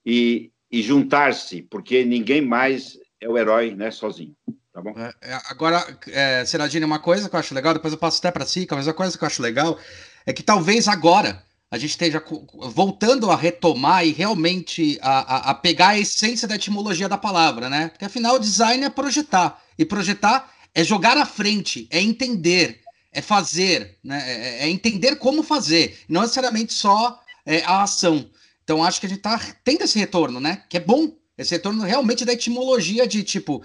[0.05, 4.35] e, e juntar-se, porque ninguém mais é o herói, né, sozinho.
[4.71, 4.93] Tá bom?
[4.97, 8.31] É, é agora, é, Seradine, uma coisa que eu acho legal, depois eu passo até
[8.31, 9.79] para si, mas uma coisa que eu acho legal
[10.25, 12.23] é que talvez agora a gente esteja
[12.71, 17.69] voltando a retomar e realmente a, a, a, pegar a essência da etimologia da palavra,
[17.69, 17.89] né?
[17.89, 19.61] Porque afinal, design é projetar.
[19.77, 24.23] E projetar é jogar à frente, é entender, é fazer, né?
[24.25, 28.29] É, é, é entender como fazer, não necessariamente só é, a ação.
[28.63, 30.63] Então, acho que a gente está tendo esse retorno, né?
[30.69, 31.15] Que é bom.
[31.37, 33.63] Esse retorno realmente da etimologia de tipo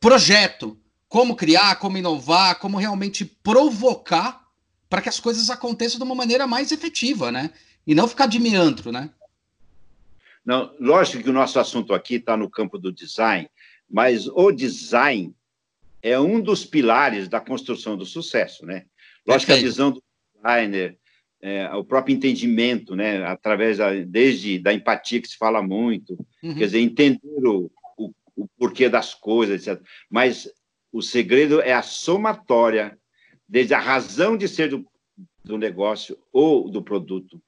[0.00, 4.46] projeto, como criar, como inovar, como realmente provocar
[4.88, 7.50] para que as coisas aconteçam de uma maneira mais efetiva, né?
[7.86, 9.10] E não ficar de meandro, né?
[10.44, 13.50] Não, lógico que o nosso assunto aqui está no campo do design,
[13.90, 15.34] mas o design
[16.02, 18.86] é um dos pilares da construção do sucesso, né?
[19.26, 20.02] Lógico que a visão do
[20.34, 20.97] designer,
[21.40, 23.24] é, o próprio entendimento, né?
[23.24, 26.54] Através da, desde da empatia que se fala muito, uhum.
[26.54, 29.82] quer dizer, entender o, o, o porquê das coisas, etc.
[30.10, 30.50] Mas
[30.92, 32.98] o segredo é a somatória
[33.48, 34.86] desde a razão de ser do,
[35.44, 37.40] do negócio ou do produto,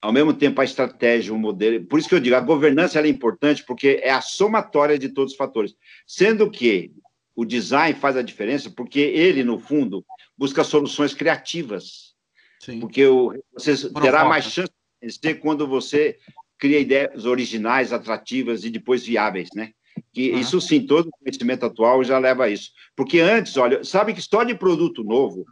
[0.00, 1.84] ao mesmo tempo a estratégia, o modelo.
[1.86, 5.32] Por isso que eu digo, a governança é importante porque é a somatória de todos
[5.32, 5.74] os fatores.
[6.06, 6.92] Sendo que
[7.34, 10.04] o design faz a diferença porque ele, no fundo,
[10.38, 12.05] busca soluções criativas.
[12.66, 12.80] Sim.
[12.80, 16.18] Porque o, você terá mais chance de quando você
[16.58, 19.70] cria ideias originais, atrativas e depois viáveis, né?
[20.12, 20.40] Que uhum.
[20.40, 22.72] isso sim, todo o conhecimento atual já leva a isso.
[22.96, 25.46] Porque antes, olha, sabe que só de produto novo,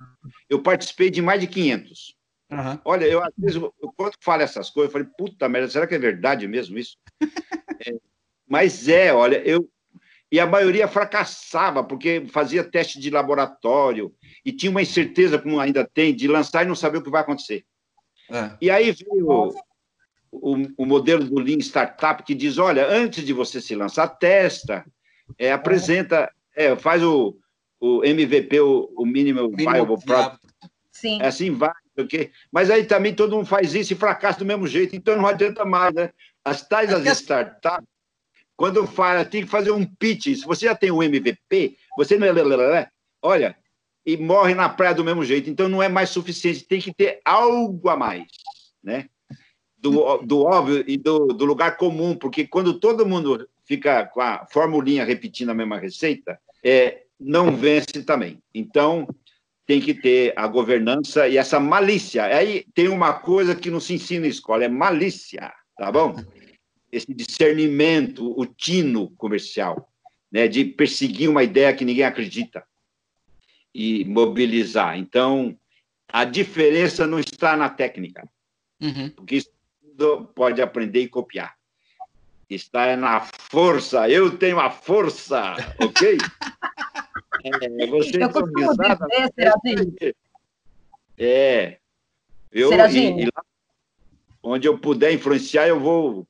[0.51, 2.17] eu participei de mais de 500.
[2.51, 2.79] Uhum.
[2.85, 5.95] Olha, eu às vezes, eu, quando falo essas coisas, eu falei, puta merda, será que
[5.95, 6.99] é verdade mesmo isso?
[7.87, 7.95] é,
[8.49, 9.71] mas é, olha, eu.
[10.35, 14.13] E a maioria fracassava, porque fazia teste de laboratório
[14.45, 17.21] e tinha uma incerteza, como ainda tem, de lançar e não saber o que vai
[17.21, 17.65] acontecer.
[18.29, 18.51] É.
[18.61, 19.55] E aí veio
[20.33, 24.85] o, o modelo do Lean Startup que diz: olha, antes de você se lançar, testa,
[25.39, 27.37] é, apresenta, é, faz o,
[27.79, 30.45] o MVP, o, o Minimal, Viable Product.
[30.91, 31.23] Sim.
[31.23, 32.33] É assim vai, okay?
[32.51, 35.65] mas aí também todo mundo faz isso e fracassa do mesmo jeito, então não adianta
[35.65, 36.11] mais, né?
[36.45, 37.94] As tais as startups,
[38.57, 40.37] quando fala, tem que fazer um pitch.
[40.37, 42.89] Se você já tem o um MVP, você não é.
[43.23, 43.57] Olha,
[44.07, 45.51] e morre na praia do mesmo jeito.
[45.51, 48.27] Então não é mais suficiente, tem que ter algo a mais,
[48.83, 49.09] né?
[49.85, 54.47] do, do óbvio e do, do lugar comum, porque quando todo mundo fica com a
[54.51, 58.39] formulinha repetindo a mesma receita, é, não vence também.
[58.55, 59.07] Então,
[59.67, 62.25] tem que ter a governança e essa malícia.
[62.25, 66.15] Aí tem uma coisa que não se ensina na escola, é malícia, tá bom?
[66.95, 69.93] Esse discernimento, o tino comercial,
[70.31, 72.65] né, de perseguir uma ideia que ninguém acredita
[73.75, 74.97] e mobilizar.
[74.97, 75.59] Então,
[76.09, 78.29] a diferença não está na técnica,
[78.81, 79.11] uhum.
[79.11, 79.51] porque isso
[80.35, 81.57] pode aprender e copiar.
[82.49, 84.09] Está na força.
[84.09, 86.19] Eu tenho a força, ok?
[87.45, 90.15] é, você eu costumo dizer, Serafim.
[91.19, 91.79] É.
[92.53, 93.43] Eu, e, e lá,
[94.41, 96.27] onde eu puder influenciar, eu vou,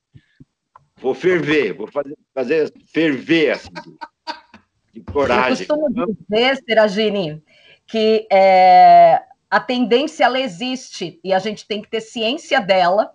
[0.96, 5.50] vou ferver, vou fazer, fazer ferver, assim, de, de coragem.
[5.50, 7.42] Eu costumo dizer, Seragini,
[7.86, 13.12] que é, a tendência ela existe e a gente tem que ter ciência dela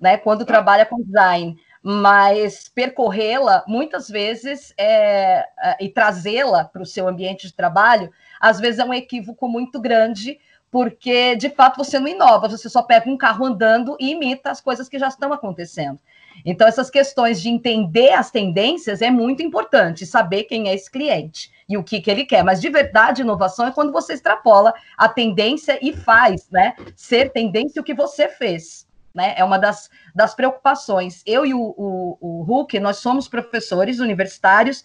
[0.00, 6.86] né, quando trabalha com design, mas percorrê-la muitas vezes é, é e trazê-la para o
[6.86, 10.38] seu ambiente de trabalho, às vezes é um equívoco muito grande,
[10.70, 14.60] porque de fato você não inova, você só pega um carro andando e imita as
[14.60, 15.98] coisas que já estão acontecendo.
[16.44, 21.50] Então, essas questões de entender as tendências é muito importante, saber quem é esse cliente
[21.68, 22.42] e o que, que ele quer.
[22.42, 26.74] Mas de verdade, inovação é quando você extrapola a tendência e faz, né?
[26.96, 29.34] Ser tendência o que você fez né?
[29.36, 31.22] É uma das, das preocupações.
[31.26, 34.84] Eu e o, o, o Hulk, nós somos professores universitários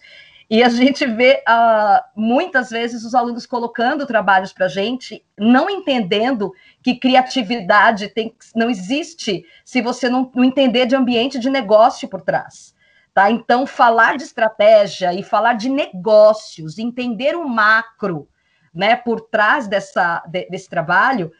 [0.50, 5.68] e a gente vê uh, muitas vezes os alunos colocando trabalhos para a gente, não
[5.68, 12.08] entendendo que criatividade tem, não existe se você não, não entender de ambiente de negócio
[12.08, 12.74] por trás.
[13.12, 13.30] Tá?
[13.30, 18.26] Então, falar de estratégia e falar de negócios, entender o macro
[18.72, 21.30] né, por trás dessa, de, desse trabalho,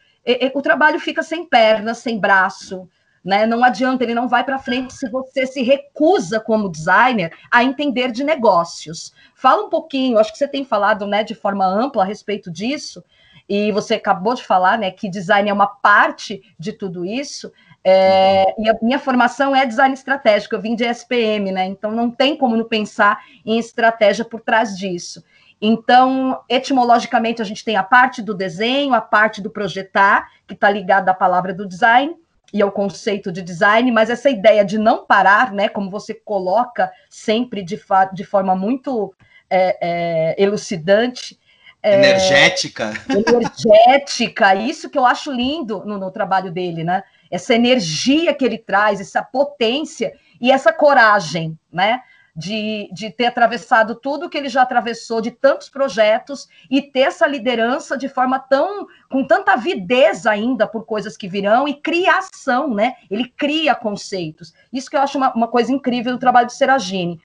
[0.53, 2.87] o trabalho fica sem pernas, sem braço,
[3.23, 3.45] né?
[3.45, 8.11] Não adianta, ele não vai para frente se você se recusa como designer a entender
[8.11, 9.13] de negócios.
[9.35, 13.03] Fala um pouquinho, acho que você tem falado, né, de forma ampla a respeito disso,
[13.47, 17.51] e você acabou de falar, né, que design é uma parte de tudo isso.
[17.83, 21.65] É, e a minha formação é design estratégico, eu vim de SPM, né?
[21.65, 25.23] Então não tem como não pensar em estratégia por trás disso.
[25.61, 30.69] Então, etimologicamente, a gente tem a parte do desenho, a parte do projetar, que está
[30.69, 32.15] ligada à palavra do design
[32.53, 36.91] e ao conceito de design, mas essa ideia de não parar, né, como você coloca
[37.09, 37.79] sempre de,
[38.13, 39.13] de forma muito
[39.49, 41.39] é, é, elucidante.
[41.81, 42.93] É, energética.
[43.09, 47.03] Energética, isso que eu acho lindo no, no trabalho dele, né?
[47.31, 52.01] Essa energia que ele traz, essa potência e essa coragem, né?
[52.35, 57.27] De, de ter atravessado tudo que ele já atravessou, de tantos projetos, e ter essa
[57.27, 62.93] liderança de forma tão, com tanta avidez ainda por coisas que virão, e criação, né?
[63.09, 64.53] Ele cria conceitos.
[64.71, 67.19] Isso que eu acho uma, uma coisa incrível do trabalho de Seragini.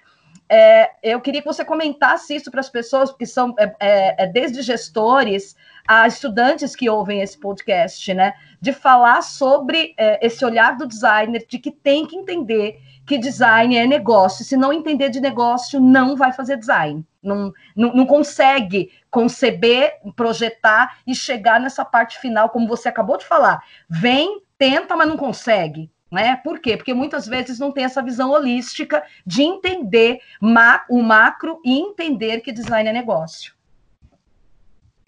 [0.48, 4.26] É, eu queria que você comentasse isso para as pessoas, porque são é, é, é,
[4.26, 5.56] desde gestores
[5.88, 8.34] a estudantes que ouvem esse podcast, né?
[8.60, 13.76] De falar sobre é, esse olhar do designer, de que tem que entender que design
[13.76, 14.44] é negócio.
[14.44, 17.04] Se não entender de negócio, não vai fazer design.
[17.22, 23.24] Não, não, não, consegue conceber, projetar e chegar nessa parte final, como você acabou de
[23.24, 23.62] falar.
[23.88, 25.90] Vem, tenta, mas não consegue.
[26.10, 26.36] Né?
[26.36, 26.76] Por quê?
[26.76, 32.40] Porque muitas vezes não tem essa visão holística de entender ma o macro e entender
[32.40, 33.54] que design é negócio.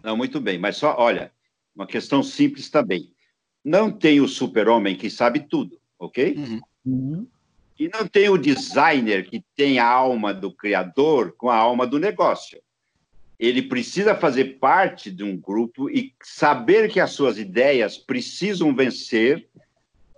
[0.03, 1.33] Não, muito bem, mas só, olha,
[1.75, 3.13] uma questão simples também.
[3.65, 6.37] Não tem o super-homem que sabe tudo, ok?
[6.85, 7.27] Uhum.
[7.79, 11.99] E não tem o designer que tem a alma do criador com a alma do
[11.99, 12.61] negócio.
[13.39, 19.47] Ele precisa fazer parte de um grupo e saber que as suas ideias precisam vencer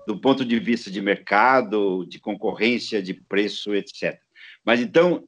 [0.07, 4.19] do ponto de vista de mercado, de concorrência, de preço, etc.
[4.65, 5.23] Mas então,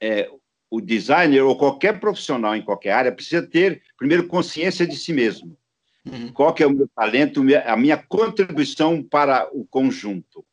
[0.00, 0.28] é,
[0.70, 5.56] o designer ou qualquer profissional em qualquer área precisa ter, primeiro, consciência de si mesmo.
[6.04, 6.32] Uhum.
[6.32, 10.44] Qual que é o meu talento, a minha contribuição para o conjunto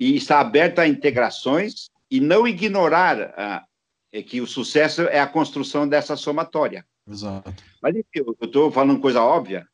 [0.00, 3.64] e está aberta a integrações e não ignorar ah,
[4.10, 6.84] é que o sucesso é a construção dessa somatória.
[7.08, 7.54] Exato.
[7.82, 9.68] Mas eu estou falando coisa óbvia,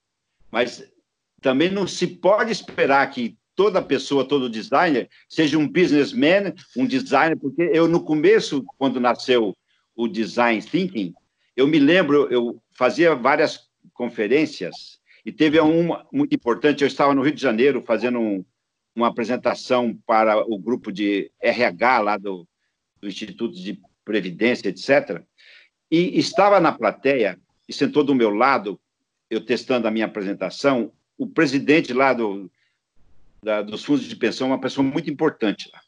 [0.50, 0.84] mas
[1.40, 7.38] também não se pode esperar que toda pessoa, todo designer, seja um businessman, um designer,
[7.38, 9.56] porque eu, no começo, quando nasceu
[9.94, 11.14] o design thinking,
[11.56, 17.22] eu me lembro, eu fazia várias conferências e teve uma muito importante, eu estava no
[17.22, 18.44] Rio de Janeiro fazendo um,
[18.96, 22.48] uma apresentação para o grupo de RH lá do,
[23.00, 25.22] do Instituto de Previdência, etc.
[25.90, 28.80] E estava na plateia e sentou do meu lado,
[29.28, 32.50] eu testando a minha apresentação, o presidente lá do,
[33.42, 35.80] da, dos fundos de pensão, uma pessoa muito importante lá.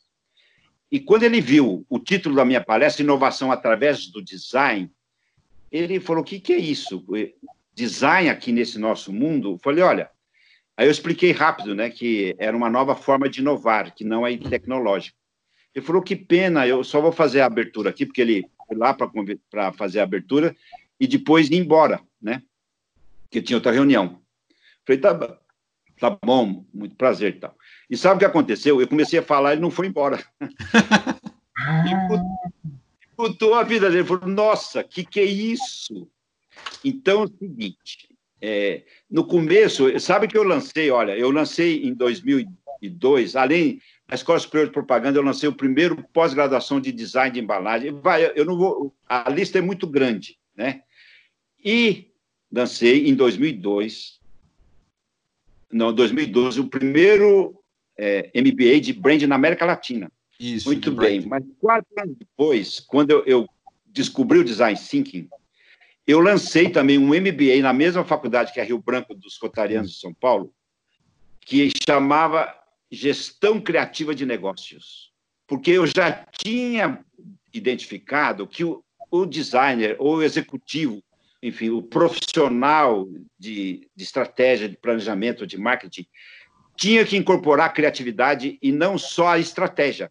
[0.90, 4.90] E quando ele viu o título da minha palestra, Inovação através do Design,
[5.70, 7.04] ele falou: o que, que é isso?
[7.74, 9.52] Design aqui nesse nosso mundo?
[9.52, 10.10] Eu falei: olha,
[10.78, 14.36] Aí eu expliquei rápido, né, que era uma nova forma de inovar, que não é
[14.36, 15.18] tecnológica.
[15.74, 18.94] Ele falou que pena, eu só vou fazer a abertura aqui, porque ele foi lá
[18.94, 20.54] para fazer a abertura
[21.00, 22.44] e depois ir embora, né?
[23.28, 24.22] Que tinha outra reunião.
[24.86, 25.40] Falei, tá,
[25.98, 27.56] tá bom, muito prazer e tal.
[27.90, 28.80] E sabe o que aconteceu?
[28.80, 30.24] Eu comecei a falar, ele não foi embora.
[30.40, 30.46] e
[33.16, 34.02] putou a vida dele.
[34.02, 36.08] Ele falou, nossa, que que é isso?
[36.84, 38.07] Então, é o seguinte,
[38.40, 44.38] é, no começo, sabe que eu lancei, olha, eu lancei em 2002, além da Escola
[44.38, 47.92] Superior de Propaganda, eu lancei o primeiro pós-graduação de design de embalagem.
[47.92, 50.82] Vai, eu não vou, a lista é muito grande, né?
[51.62, 52.10] E
[52.50, 54.18] lancei em 2002,
[55.70, 57.60] não, 2012, o primeiro
[57.98, 60.10] é, MBA de brand na América Latina.
[60.38, 60.68] Isso.
[60.68, 63.48] Muito bem, mas quatro anos depois, quando eu, eu
[63.86, 65.28] descobri o design thinking,
[66.08, 69.98] eu lancei também um MBA na mesma faculdade que a Rio Branco dos Rotarianos de
[69.98, 70.50] São Paulo,
[71.38, 72.50] que chamava
[72.90, 75.12] Gestão Criativa de Negócios,
[75.46, 77.04] porque eu já tinha
[77.52, 81.02] identificado que o, o designer ou o executivo,
[81.42, 83.06] enfim, o profissional
[83.38, 86.06] de, de estratégia, de planejamento, de marketing,
[86.74, 90.10] tinha que incorporar a criatividade e não só a estratégia.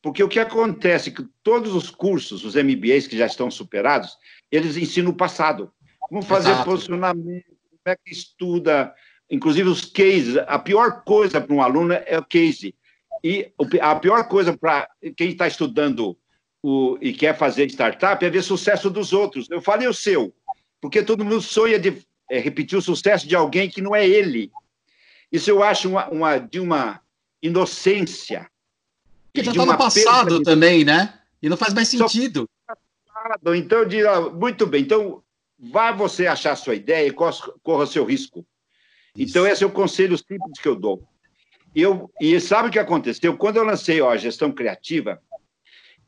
[0.00, 4.16] Porque o que acontece é que todos os cursos, os MBAs que já estão superados,
[4.56, 5.72] eles ensinam o passado.
[6.00, 6.70] Como fazer Exato.
[6.70, 8.94] posicionamento, como é que estuda,
[9.30, 10.36] inclusive os cases.
[10.46, 12.74] A pior coisa para um aluno é o case.
[13.22, 16.16] E a pior coisa para quem está estudando
[16.62, 19.50] o, e quer fazer startup é ver sucesso dos outros.
[19.50, 20.34] Eu falei o seu,
[20.80, 24.50] porque todo mundo sonha de é, repetir o sucesso de alguém que não é ele.
[25.32, 27.00] Isso eu acho uma, uma de uma
[27.42, 28.48] inocência.
[29.32, 31.18] Que já está no passado também, né?
[31.42, 32.48] E não faz mais sentido.
[33.56, 35.22] Então, eu diria, muito bem, então
[35.58, 37.12] vá você achar a sua ideia e
[37.62, 38.46] corra seu risco.
[39.16, 41.06] Então, esse é o conselho simples que eu dou.
[41.74, 43.36] E, eu, e sabe o que aconteceu?
[43.36, 45.20] Quando eu lancei ó, a gestão criativa,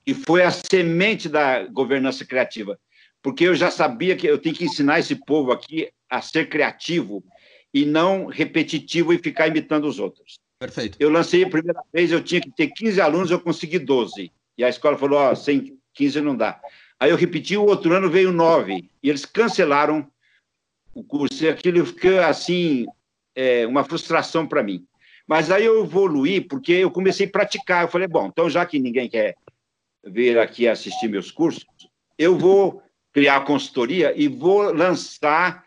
[0.07, 2.79] e foi a semente da governança criativa,
[3.21, 7.25] porque eu já sabia que eu tenho que ensinar esse povo aqui a ser criativo
[7.75, 10.39] e não repetitivo e ficar imitando os outros.
[10.59, 10.97] Perfeito.
[11.01, 14.33] Eu lancei a primeira vez, eu tinha que ter 15 alunos, eu consegui 12.
[14.57, 16.61] E a escola falou: Ó, sem 15 não dá.
[16.99, 18.89] Aí eu repeti, o outro ano veio 9.
[19.03, 20.11] E eles cancelaram
[20.95, 21.45] o curso.
[21.45, 22.87] E aquilo ficou, assim,
[23.35, 24.87] é, uma frustração para mim.
[25.27, 27.83] Mas aí eu evoluí, porque eu comecei a praticar.
[27.85, 29.37] Eu falei: bom, então já que ninguém quer
[30.05, 31.67] vir aqui assistir meus cursos,
[32.17, 32.83] eu vou
[33.13, 35.67] criar a consultoria e vou lançar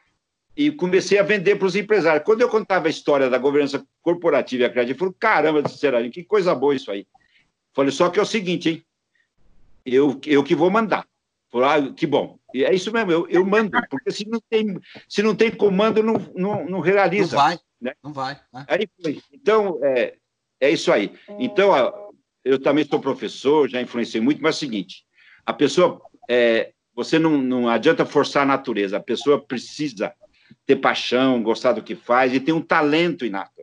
[0.55, 2.25] e comecei a vender para os empresários.
[2.25, 6.09] Quando eu contava a história da governança corporativa e a criativa, eu falei, caramba, Serafim,
[6.09, 7.07] que coisa boa isso aí.
[7.73, 8.83] Falei, só que é o seguinte, hein?
[9.85, 11.07] Eu, eu que vou mandar.
[11.53, 12.37] Ah, que bom.
[12.53, 16.03] E é isso mesmo, eu, eu mando, porque se não tem, se não tem comando,
[16.03, 17.35] não, não, não realiza.
[17.35, 17.93] Não vai, né?
[18.03, 18.39] não vai.
[18.53, 18.65] Né?
[18.67, 19.21] Aí foi.
[19.31, 20.15] Então, é,
[20.59, 21.13] é isso aí.
[21.39, 21.73] Então,
[22.43, 25.05] eu também sou professor, já influenciei muito, mas é o seguinte,
[25.45, 30.13] a pessoa, é, você não, não adianta forçar a natureza, a pessoa precisa
[30.65, 33.61] ter paixão, gostar do que faz e ter um talento inato.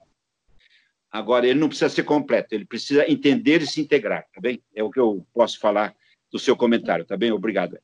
[1.11, 4.63] Agora, ele não precisa ser completo, ele precisa entender e se integrar, tá bem?
[4.75, 5.95] É o que eu posso falar
[6.31, 7.33] do seu comentário, tá bem?
[7.33, 7.79] Obrigado.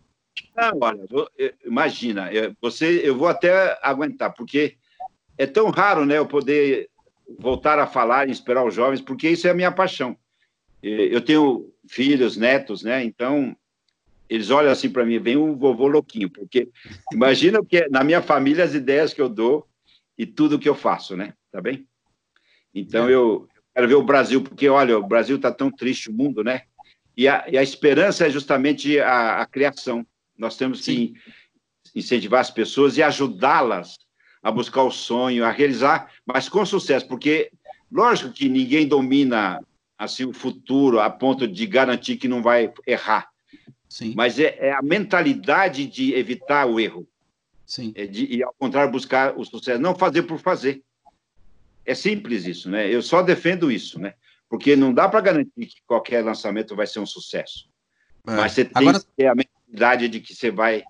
[0.56, 1.06] Ah, olha,
[1.64, 2.30] imagina,
[2.60, 4.76] você, eu vou até aguentar, porque
[5.36, 6.88] é tão raro, né, eu poder
[7.38, 10.16] voltar a falar e inspirar os jovens, porque isso é a minha paixão.
[10.82, 13.56] Eu tenho filhos, netos, né, então
[14.28, 16.68] eles olham assim para mim, vem um vovô louquinho, porque
[17.12, 19.66] imagina que na minha família as ideias que eu dou
[20.16, 21.34] e tudo que eu faço, né?
[21.50, 21.86] Tá bem?
[22.74, 23.12] Então é.
[23.12, 26.62] eu quero ver o Brasil, porque olha, o Brasil está tão triste, o mundo, né?
[27.16, 30.06] E a, e a esperança é justamente a, a criação.
[30.36, 31.14] Nós temos que
[31.94, 33.98] incentivar as pessoas e ajudá-las
[34.42, 37.50] a buscar o sonho, a realizar, mas com sucesso, porque
[37.90, 39.62] lógico que ninguém domina
[39.96, 43.30] assim o futuro a ponto de garantir que não vai errar.
[43.88, 44.14] Sim.
[44.16, 47.06] Mas é, é, a mentalidade de evitar o erro.
[47.66, 47.92] Sim.
[47.94, 49.80] É de, e, ao contrário, buscar o sucesso.
[49.80, 50.82] Não fazer por fazer.
[51.84, 52.88] É simples isso, né?
[52.88, 54.14] Eu só defendo isso, né?
[54.52, 57.70] Porque não dá para garantir que qualquer lançamento vai ser um sucesso.
[58.28, 58.32] É.
[58.32, 59.00] Mas você tem Agora...
[59.00, 60.84] que ter a mentalidade de que você vai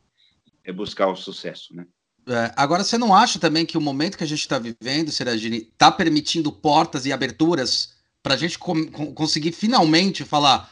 [0.64, 1.86] é, buscar o sucesso, né?
[2.26, 5.58] É, agora, você não acha também que o momento que a gente está vivendo, Seragini,
[5.58, 10.68] está permitindo portas e aberturas para a gente conseguir finalmente falar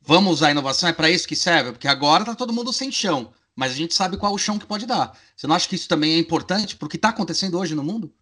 [0.00, 1.72] vamos usar a inovação, é para isso que serve?
[1.72, 4.60] Porque agora está todo mundo sem chão, mas a gente sabe qual é o chão
[4.60, 5.12] que pode dar.
[5.34, 7.82] Você não acha que isso também é importante para o que está acontecendo hoje no
[7.82, 8.12] mundo?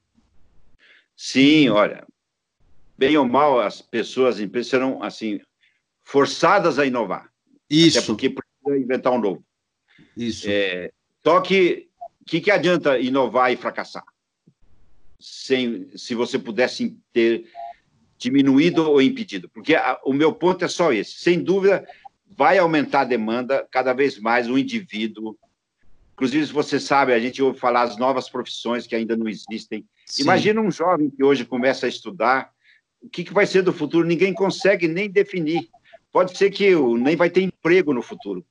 [1.14, 2.06] Sim, olha,
[2.96, 5.40] bem ou mal, as pessoas, as empresas serão, assim,
[6.04, 7.30] forçadas a inovar.
[7.68, 7.98] Isso.
[7.98, 9.44] Até porque precisa inventar um novo.
[10.16, 10.46] Isso.
[10.48, 10.90] É,
[11.24, 11.88] só que,
[12.20, 14.04] o que, que adianta inovar e fracassar?
[15.18, 17.50] Sem, se você pudesse ter
[18.18, 19.48] diminuído ou impedido?
[19.48, 21.12] Porque a, o meu ponto é só esse.
[21.12, 21.86] Sem dúvida,
[22.26, 25.36] vai aumentar a demanda cada vez mais o indivíduo.
[26.12, 29.84] Inclusive, se você sabe, a gente ouve falar as novas profissões que ainda não existem.
[30.06, 30.22] Sim.
[30.22, 32.50] Imagina um jovem que hoje começa a estudar,
[33.06, 34.06] o que, que vai ser do futuro?
[34.06, 35.68] Ninguém consegue nem definir.
[36.12, 38.44] Pode ser que nem vai ter emprego no futuro.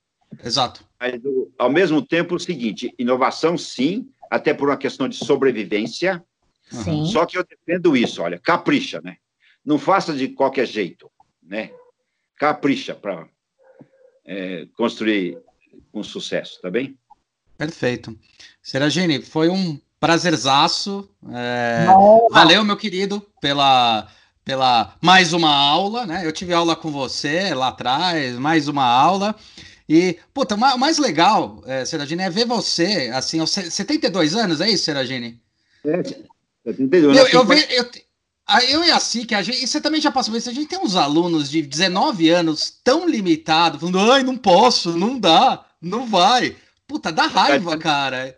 [0.44, 0.84] Exato.
[0.98, 1.20] Mas,
[1.58, 6.24] ao mesmo tempo, o seguinte: inovação, sim, até por uma questão de sobrevivência.
[6.68, 7.04] Sim.
[7.06, 9.18] Só que eu defendo isso, olha, capricha, né?
[9.66, 11.10] não faça de qualquer jeito,
[11.42, 11.72] né?
[12.36, 13.28] Capricha para
[14.24, 15.36] é, construir
[15.90, 16.96] com sucesso, tá bem?
[17.58, 18.16] Perfeito.
[18.62, 21.10] Seragine, foi um prazerzaço.
[21.32, 21.86] É,
[22.30, 24.08] valeu, meu querido, pela,
[24.46, 26.24] pela mais uma aula, né?
[26.24, 29.34] Eu tive aula com você lá atrás, mais uma aula.
[29.88, 34.70] E, puta, o mais legal, é, Seragine, é ver você, assim, aos 72 anos, é
[34.70, 35.40] isso, Seragine?
[35.84, 36.00] É,
[36.64, 37.18] 72.
[37.18, 37.90] Eu, eu, ve, eu,
[38.68, 40.68] eu e a SIC, a gente, e você também já passou por isso, a gente
[40.68, 46.06] tem uns alunos de 19 anos tão limitados, falando, ai, não posso, não dá, não
[46.06, 46.54] vai.
[46.86, 48.36] Puta, dá raiva, cara.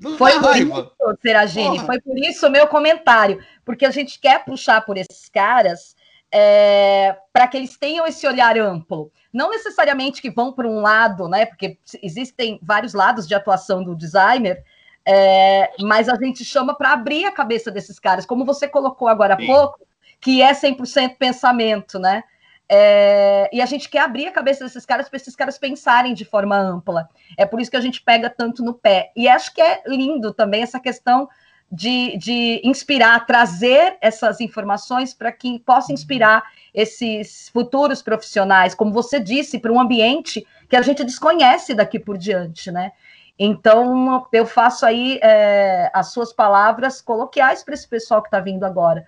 [0.00, 0.92] Não foi por raiva.
[1.00, 5.28] isso, Seragine, foi por isso o meu comentário, porque a gente quer puxar por esses
[5.28, 5.96] caras
[6.32, 9.12] é, para que eles tenham esse olhar amplo.
[9.32, 11.46] Não necessariamente que vão para um lado, né?
[11.46, 14.64] Porque existem vários lados de atuação do designer,
[15.06, 19.34] é, mas a gente chama para abrir a cabeça desses caras, como você colocou agora
[19.34, 19.46] há Sim.
[19.46, 19.86] pouco,
[20.20, 22.24] que é 100% pensamento, né?
[22.68, 26.24] É, e a gente quer abrir a cabeça desses caras para esses caras pensarem de
[26.24, 27.08] forma ampla.
[27.36, 29.12] É por isso que a gente pega tanto no pé.
[29.14, 31.28] E acho que é lindo também essa questão
[31.74, 39.18] de, de inspirar, trazer essas informações para que possa inspirar esses futuros profissionais, como você
[39.18, 42.92] disse, para um ambiente que a gente desconhece daqui por diante, né?
[43.36, 48.62] Então, eu faço aí é, as suas palavras coloquiais para esse pessoal que está vindo
[48.62, 49.04] agora.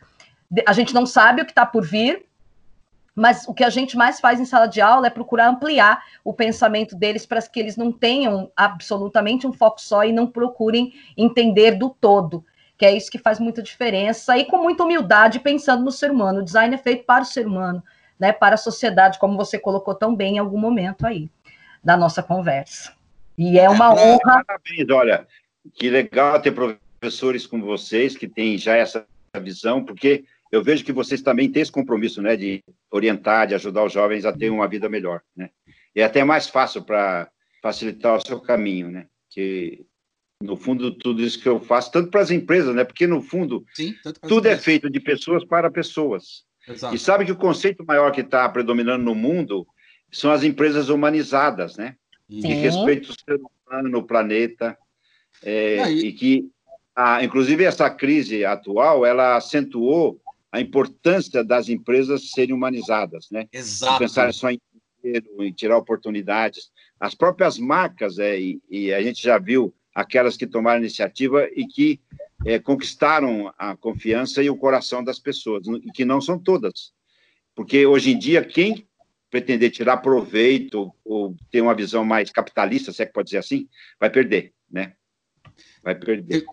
[0.66, 2.26] A gente não sabe o que está por vir,
[3.14, 6.34] mas o que a gente mais faz em sala de aula é procurar ampliar o
[6.34, 11.72] pensamento deles para que eles não tenham absolutamente um foco só e não procurem entender
[11.72, 12.44] do todo,
[12.76, 16.40] que é isso que faz muita diferença, e com muita humildade, pensando no ser humano.
[16.40, 17.82] O design é feito para o ser humano,
[18.18, 21.30] né, para a sociedade, como você colocou tão bem em algum momento aí
[21.82, 22.92] da nossa conversa.
[23.38, 24.44] E é uma é, honra.
[24.44, 25.26] Parabéns, olha,
[25.74, 29.06] que legal ter professores como vocês que têm já essa
[29.40, 33.84] visão, porque eu vejo que vocês também têm esse compromisso, né, de orientar, de ajudar
[33.84, 35.50] os jovens a ter uma vida melhor, né?
[35.94, 37.28] E é até mais fácil para
[37.62, 39.06] facilitar o seu caminho, né?
[39.30, 39.84] Que
[40.42, 42.84] no fundo tudo isso que eu faço, tanto para as empresas, né?
[42.84, 43.94] Porque no fundo Sim,
[44.28, 46.44] tudo é feito de pessoas para pessoas.
[46.68, 46.94] Exato.
[46.94, 49.66] E sabe que o conceito maior que está predominando no mundo
[50.10, 51.96] são as empresas humanizadas, né?
[52.28, 52.42] Sim.
[52.42, 54.76] Que respeitam o ser humano no planeta
[55.42, 56.50] é, e que,
[56.94, 60.20] a, inclusive essa crise atual, ela acentuou
[60.50, 63.48] a importância das empresas serem humanizadas, né?
[63.52, 63.98] Exato.
[63.98, 64.60] Pensar só em
[65.02, 66.70] dinheiro, em tirar oportunidades.
[66.98, 71.66] As próprias marcas, é, e, e, a gente já viu aquelas que tomaram iniciativa e
[71.66, 71.98] que
[72.44, 76.92] é, conquistaram a confiança e o coração das pessoas, e que não são todas.
[77.54, 78.86] Porque hoje em dia, quem
[79.30, 83.66] pretender tirar proveito ou ter uma visão mais capitalista, se é que pode dizer assim,
[83.98, 84.92] vai perder, né?
[85.82, 86.44] Vai perder.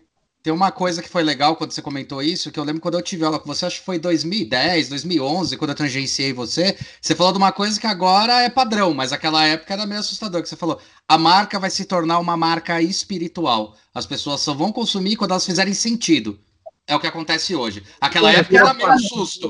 [0.44, 3.02] Tem uma coisa que foi legal quando você comentou isso, que eu lembro quando eu
[3.02, 7.32] tive aula com você, acho que foi 2010, 2011, quando eu tangenciei você, você falou
[7.32, 10.54] de uma coisa que agora é padrão, mas aquela época era meio assustador, que você
[10.54, 10.78] falou,
[11.08, 13.74] a marca vai se tornar uma marca espiritual.
[13.94, 16.38] As pessoas só vão consumir quando elas fizerem sentido.
[16.86, 17.82] É o que acontece hoje.
[17.98, 19.48] Aquela época era meio susto.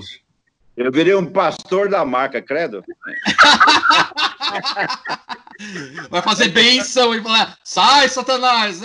[0.76, 2.84] Eu virei um pastor da marca, credo.
[6.10, 8.80] Vai fazer bênção e falar, sai, Satanás!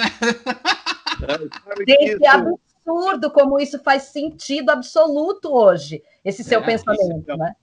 [1.87, 7.55] Gente, é absurdo como isso faz sentido absoluto hoje, esse seu é, pensamento, isso, né?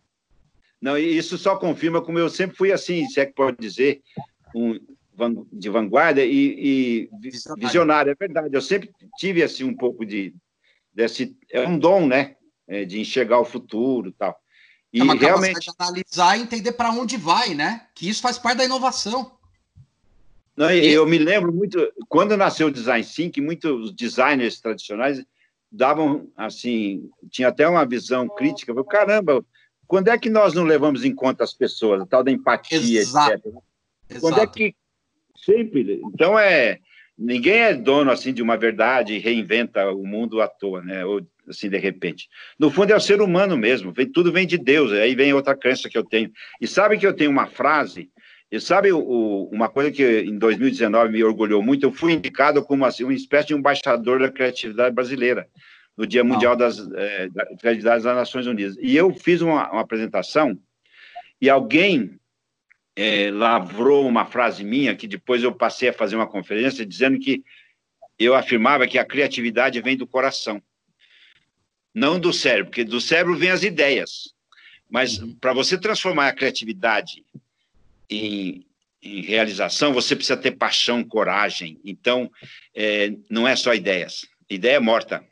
[0.81, 4.03] Não, isso só confirma como eu sempre fui assim, se é que pode dizer,
[4.55, 4.79] um,
[5.53, 7.11] de vanguarda e, e
[7.57, 8.13] visionário.
[8.13, 10.35] É verdade, eu sempre tive assim um pouco de
[10.93, 12.36] desse é um dom, né,
[12.67, 14.39] é, de enxergar o futuro, tal.
[14.93, 17.87] E é uma realmente de analisar e entender para onde vai, né?
[17.95, 19.37] Que isso faz parte da inovação.
[20.57, 25.23] Não, eu me lembro muito, quando nasceu o Design Think, muitos designers tradicionais
[25.71, 29.45] davam, assim, tinha até uma visão crítica, falei, caramba,
[29.87, 33.33] quando é que nós não levamos em conta as pessoas, a tal da empatia, Exato.
[33.33, 33.47] etc.
[34.09, 34.21] Exato.
[34.21, 34.75] Quando é que
[35.37, 36.79] sempre, então é,
[37.19, 41.21] ninguém é dono, assim, de uma verdade e reinventa o mundo à toa, né, ou
[41.49, 42.29] assim, de repente.
[42.59, 45.57] No fundo é o ser humano mesmo, vem, tudo vem de Deus, aí vem outra
[45.57, 46.31] crença que eu tenho.
[46.61, 48.11] E sabe que eu tenho uma frase
[48.51, 51.85] e sabe o, uma coisa que em 2019 me orgulhou muito?
[51.85, 55.49] Eu fui indicado como assim, uma espécie de embaixador da criatividade brasileira
[55.97, 58.77] no Dia Mundial das é, da Criatividade das Nações Unidas.
[58.81, 60.57] E eu fiz uma, uma apresentação
[61.41, 62.19] e alguém
[62.95, 67.43] é, lavrou uma frase minha que depois eu passei a fazer uma conferência dizendo que
[68.19, 70.63] eu afirmava que a criatividade vem do coração,
[71.97, 74.35] não do cérebro, porque do cérebro vêm as ideias.
[74.87, 75.35] Mas uhum.
[75.41, 77.25] para você transformar a criatividade
[78.11, 78.67] em,
[79.03, 81.81] em realização, você precisa ter paixão, coragem.
[81.83, 82.31] Então,
[82.75, 84.27] é, não é só ideias.
[84.49, 85.25] Ideia é morta.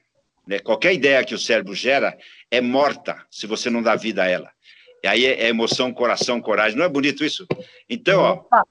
[0.47, 0.59] Né?
[0.59, 2.17] Qualquer ideia que o cérebro gera
[2.51, 4.51] é morta se você não dá vida a ela.
[5.03, 6.79] E aí é, é emoção, coração, coragem.
[6.79, 7.47] Não é bonito isso?
[7.91, 8.63] Então, ó,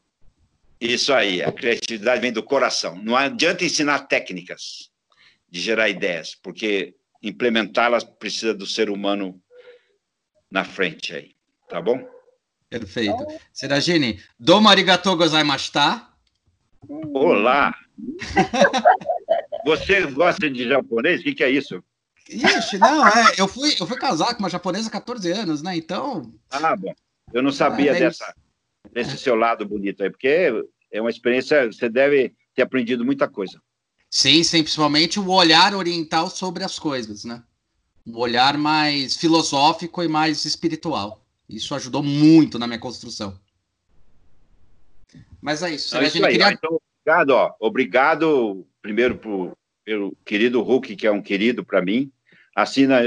[0.82, 2.96] isso aí, a criatividade vem do coração.
[3.04, 4.90] Não adianta ensinar técnicas
[5.48, 9.42] de gerar ideias, porque implementá-las precisa do ser humano
[10.52, 11.36] na frente aí,
[11.70, 12.06] tá bom?
[12.70, 13.26] Perfeito.
[13.52, 16.08] Seragine, domo arigatou gozaimashita.
[17.14, 17.74] Olá!
[19.66, 21.22] Você gosta de japonês?
[21.22, 21.82] O que, que é isso?
[22.30, 25.76] Ixi, não, é, eu fui, eu fui casar com uma japonesa há 14 anos, né?
[25.76, 26.34] Então.
[26.50, 26.94] Ah, bom.
[27.34, 28.34] Eu não sabia dessa,
[28.92, 30.52] desse seu lado bonito aí, porque
[30.92, 33.62] é uma experiência, você deve ter aprendido muita coisa.
[34.16, 37.42] Sim, sim, principalmente o olhar oriental sobre as coisas, né?
[38.06, 41.26] Um olhar mais filosófico e mais espiritual.
[41.50, 43.40] Isso ajudou muito na minha construção.
[45.42, 45.98] Mas é isso.
[45.98, 46.52] É isso aí, queria...
[46.52, 47.56] então, obrigado, ó.
[47.60, 49.20] Obrigado, primeiro,
[49.84, 52.12] pelo querido Hulk, que é um querido para mim.
[52.56, 53.02] Assina,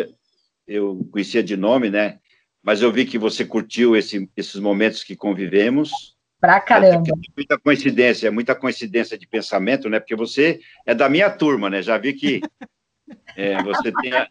[0.66, 2.18] eu conhecia de nome, né?
[2.60, 6.15] Mas eu vi que você curtiu esse, esses momentos que convivemos.
[6.40, 7.08] Pra caramba.
[7.08, 9.98] É muita coincidência, muita coincidência de pensamento, né?
[9.98, 11.82] Porque você é da minha turma, né?
[11.82, 12.40] Já vi que
[13.36, 14.28] é, você tem a,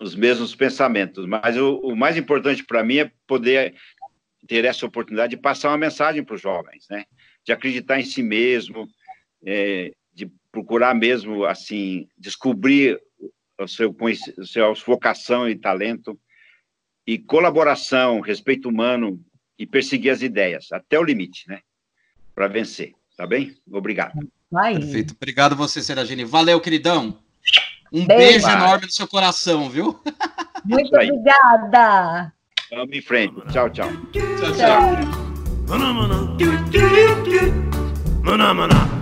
[0.00, 1.26] os mesmos pensamentos.
[1.26, 3.74] Mas o, o mais importante para mim é poder
[4.46, 7.04] ter essa oportunidade de passar uma mensagem para os jovens, né?
[7.44, 8.88] De acreditar em si mesmo,
[9.44, 12.98] é, de procurar mesmo, assim, descobrir
[13.58, 13.94] o seu,
[14.38, 16.18] o seu vocação e talento
[17.06, 19.22] e colaboração, respeito humano
[19.58, 21.60] e perseguir as ideias até o limite, né?
[22.34, 23.54] Para vencer, tá bem?
[23.70, 24.14] Obrigado.
[24.50, 24.78] Vai.
[24.78, 25.14] Perfeito.
[25.14, 26.24] Obrigado você, Seragine.
[26.24, 27.18] Valeu, queridão.
[27.92, 30.00] Um beijo, beijo enorme no seu coração, viu?
[30.64, 32.32] Muito obrigada.
[32.70, 33.34] Vamos em frente.
[33.50, 33.90] Tchau, tchau.
[34.12, 34.56] Tchau, tchau.
[38.78, 38.97] tchau.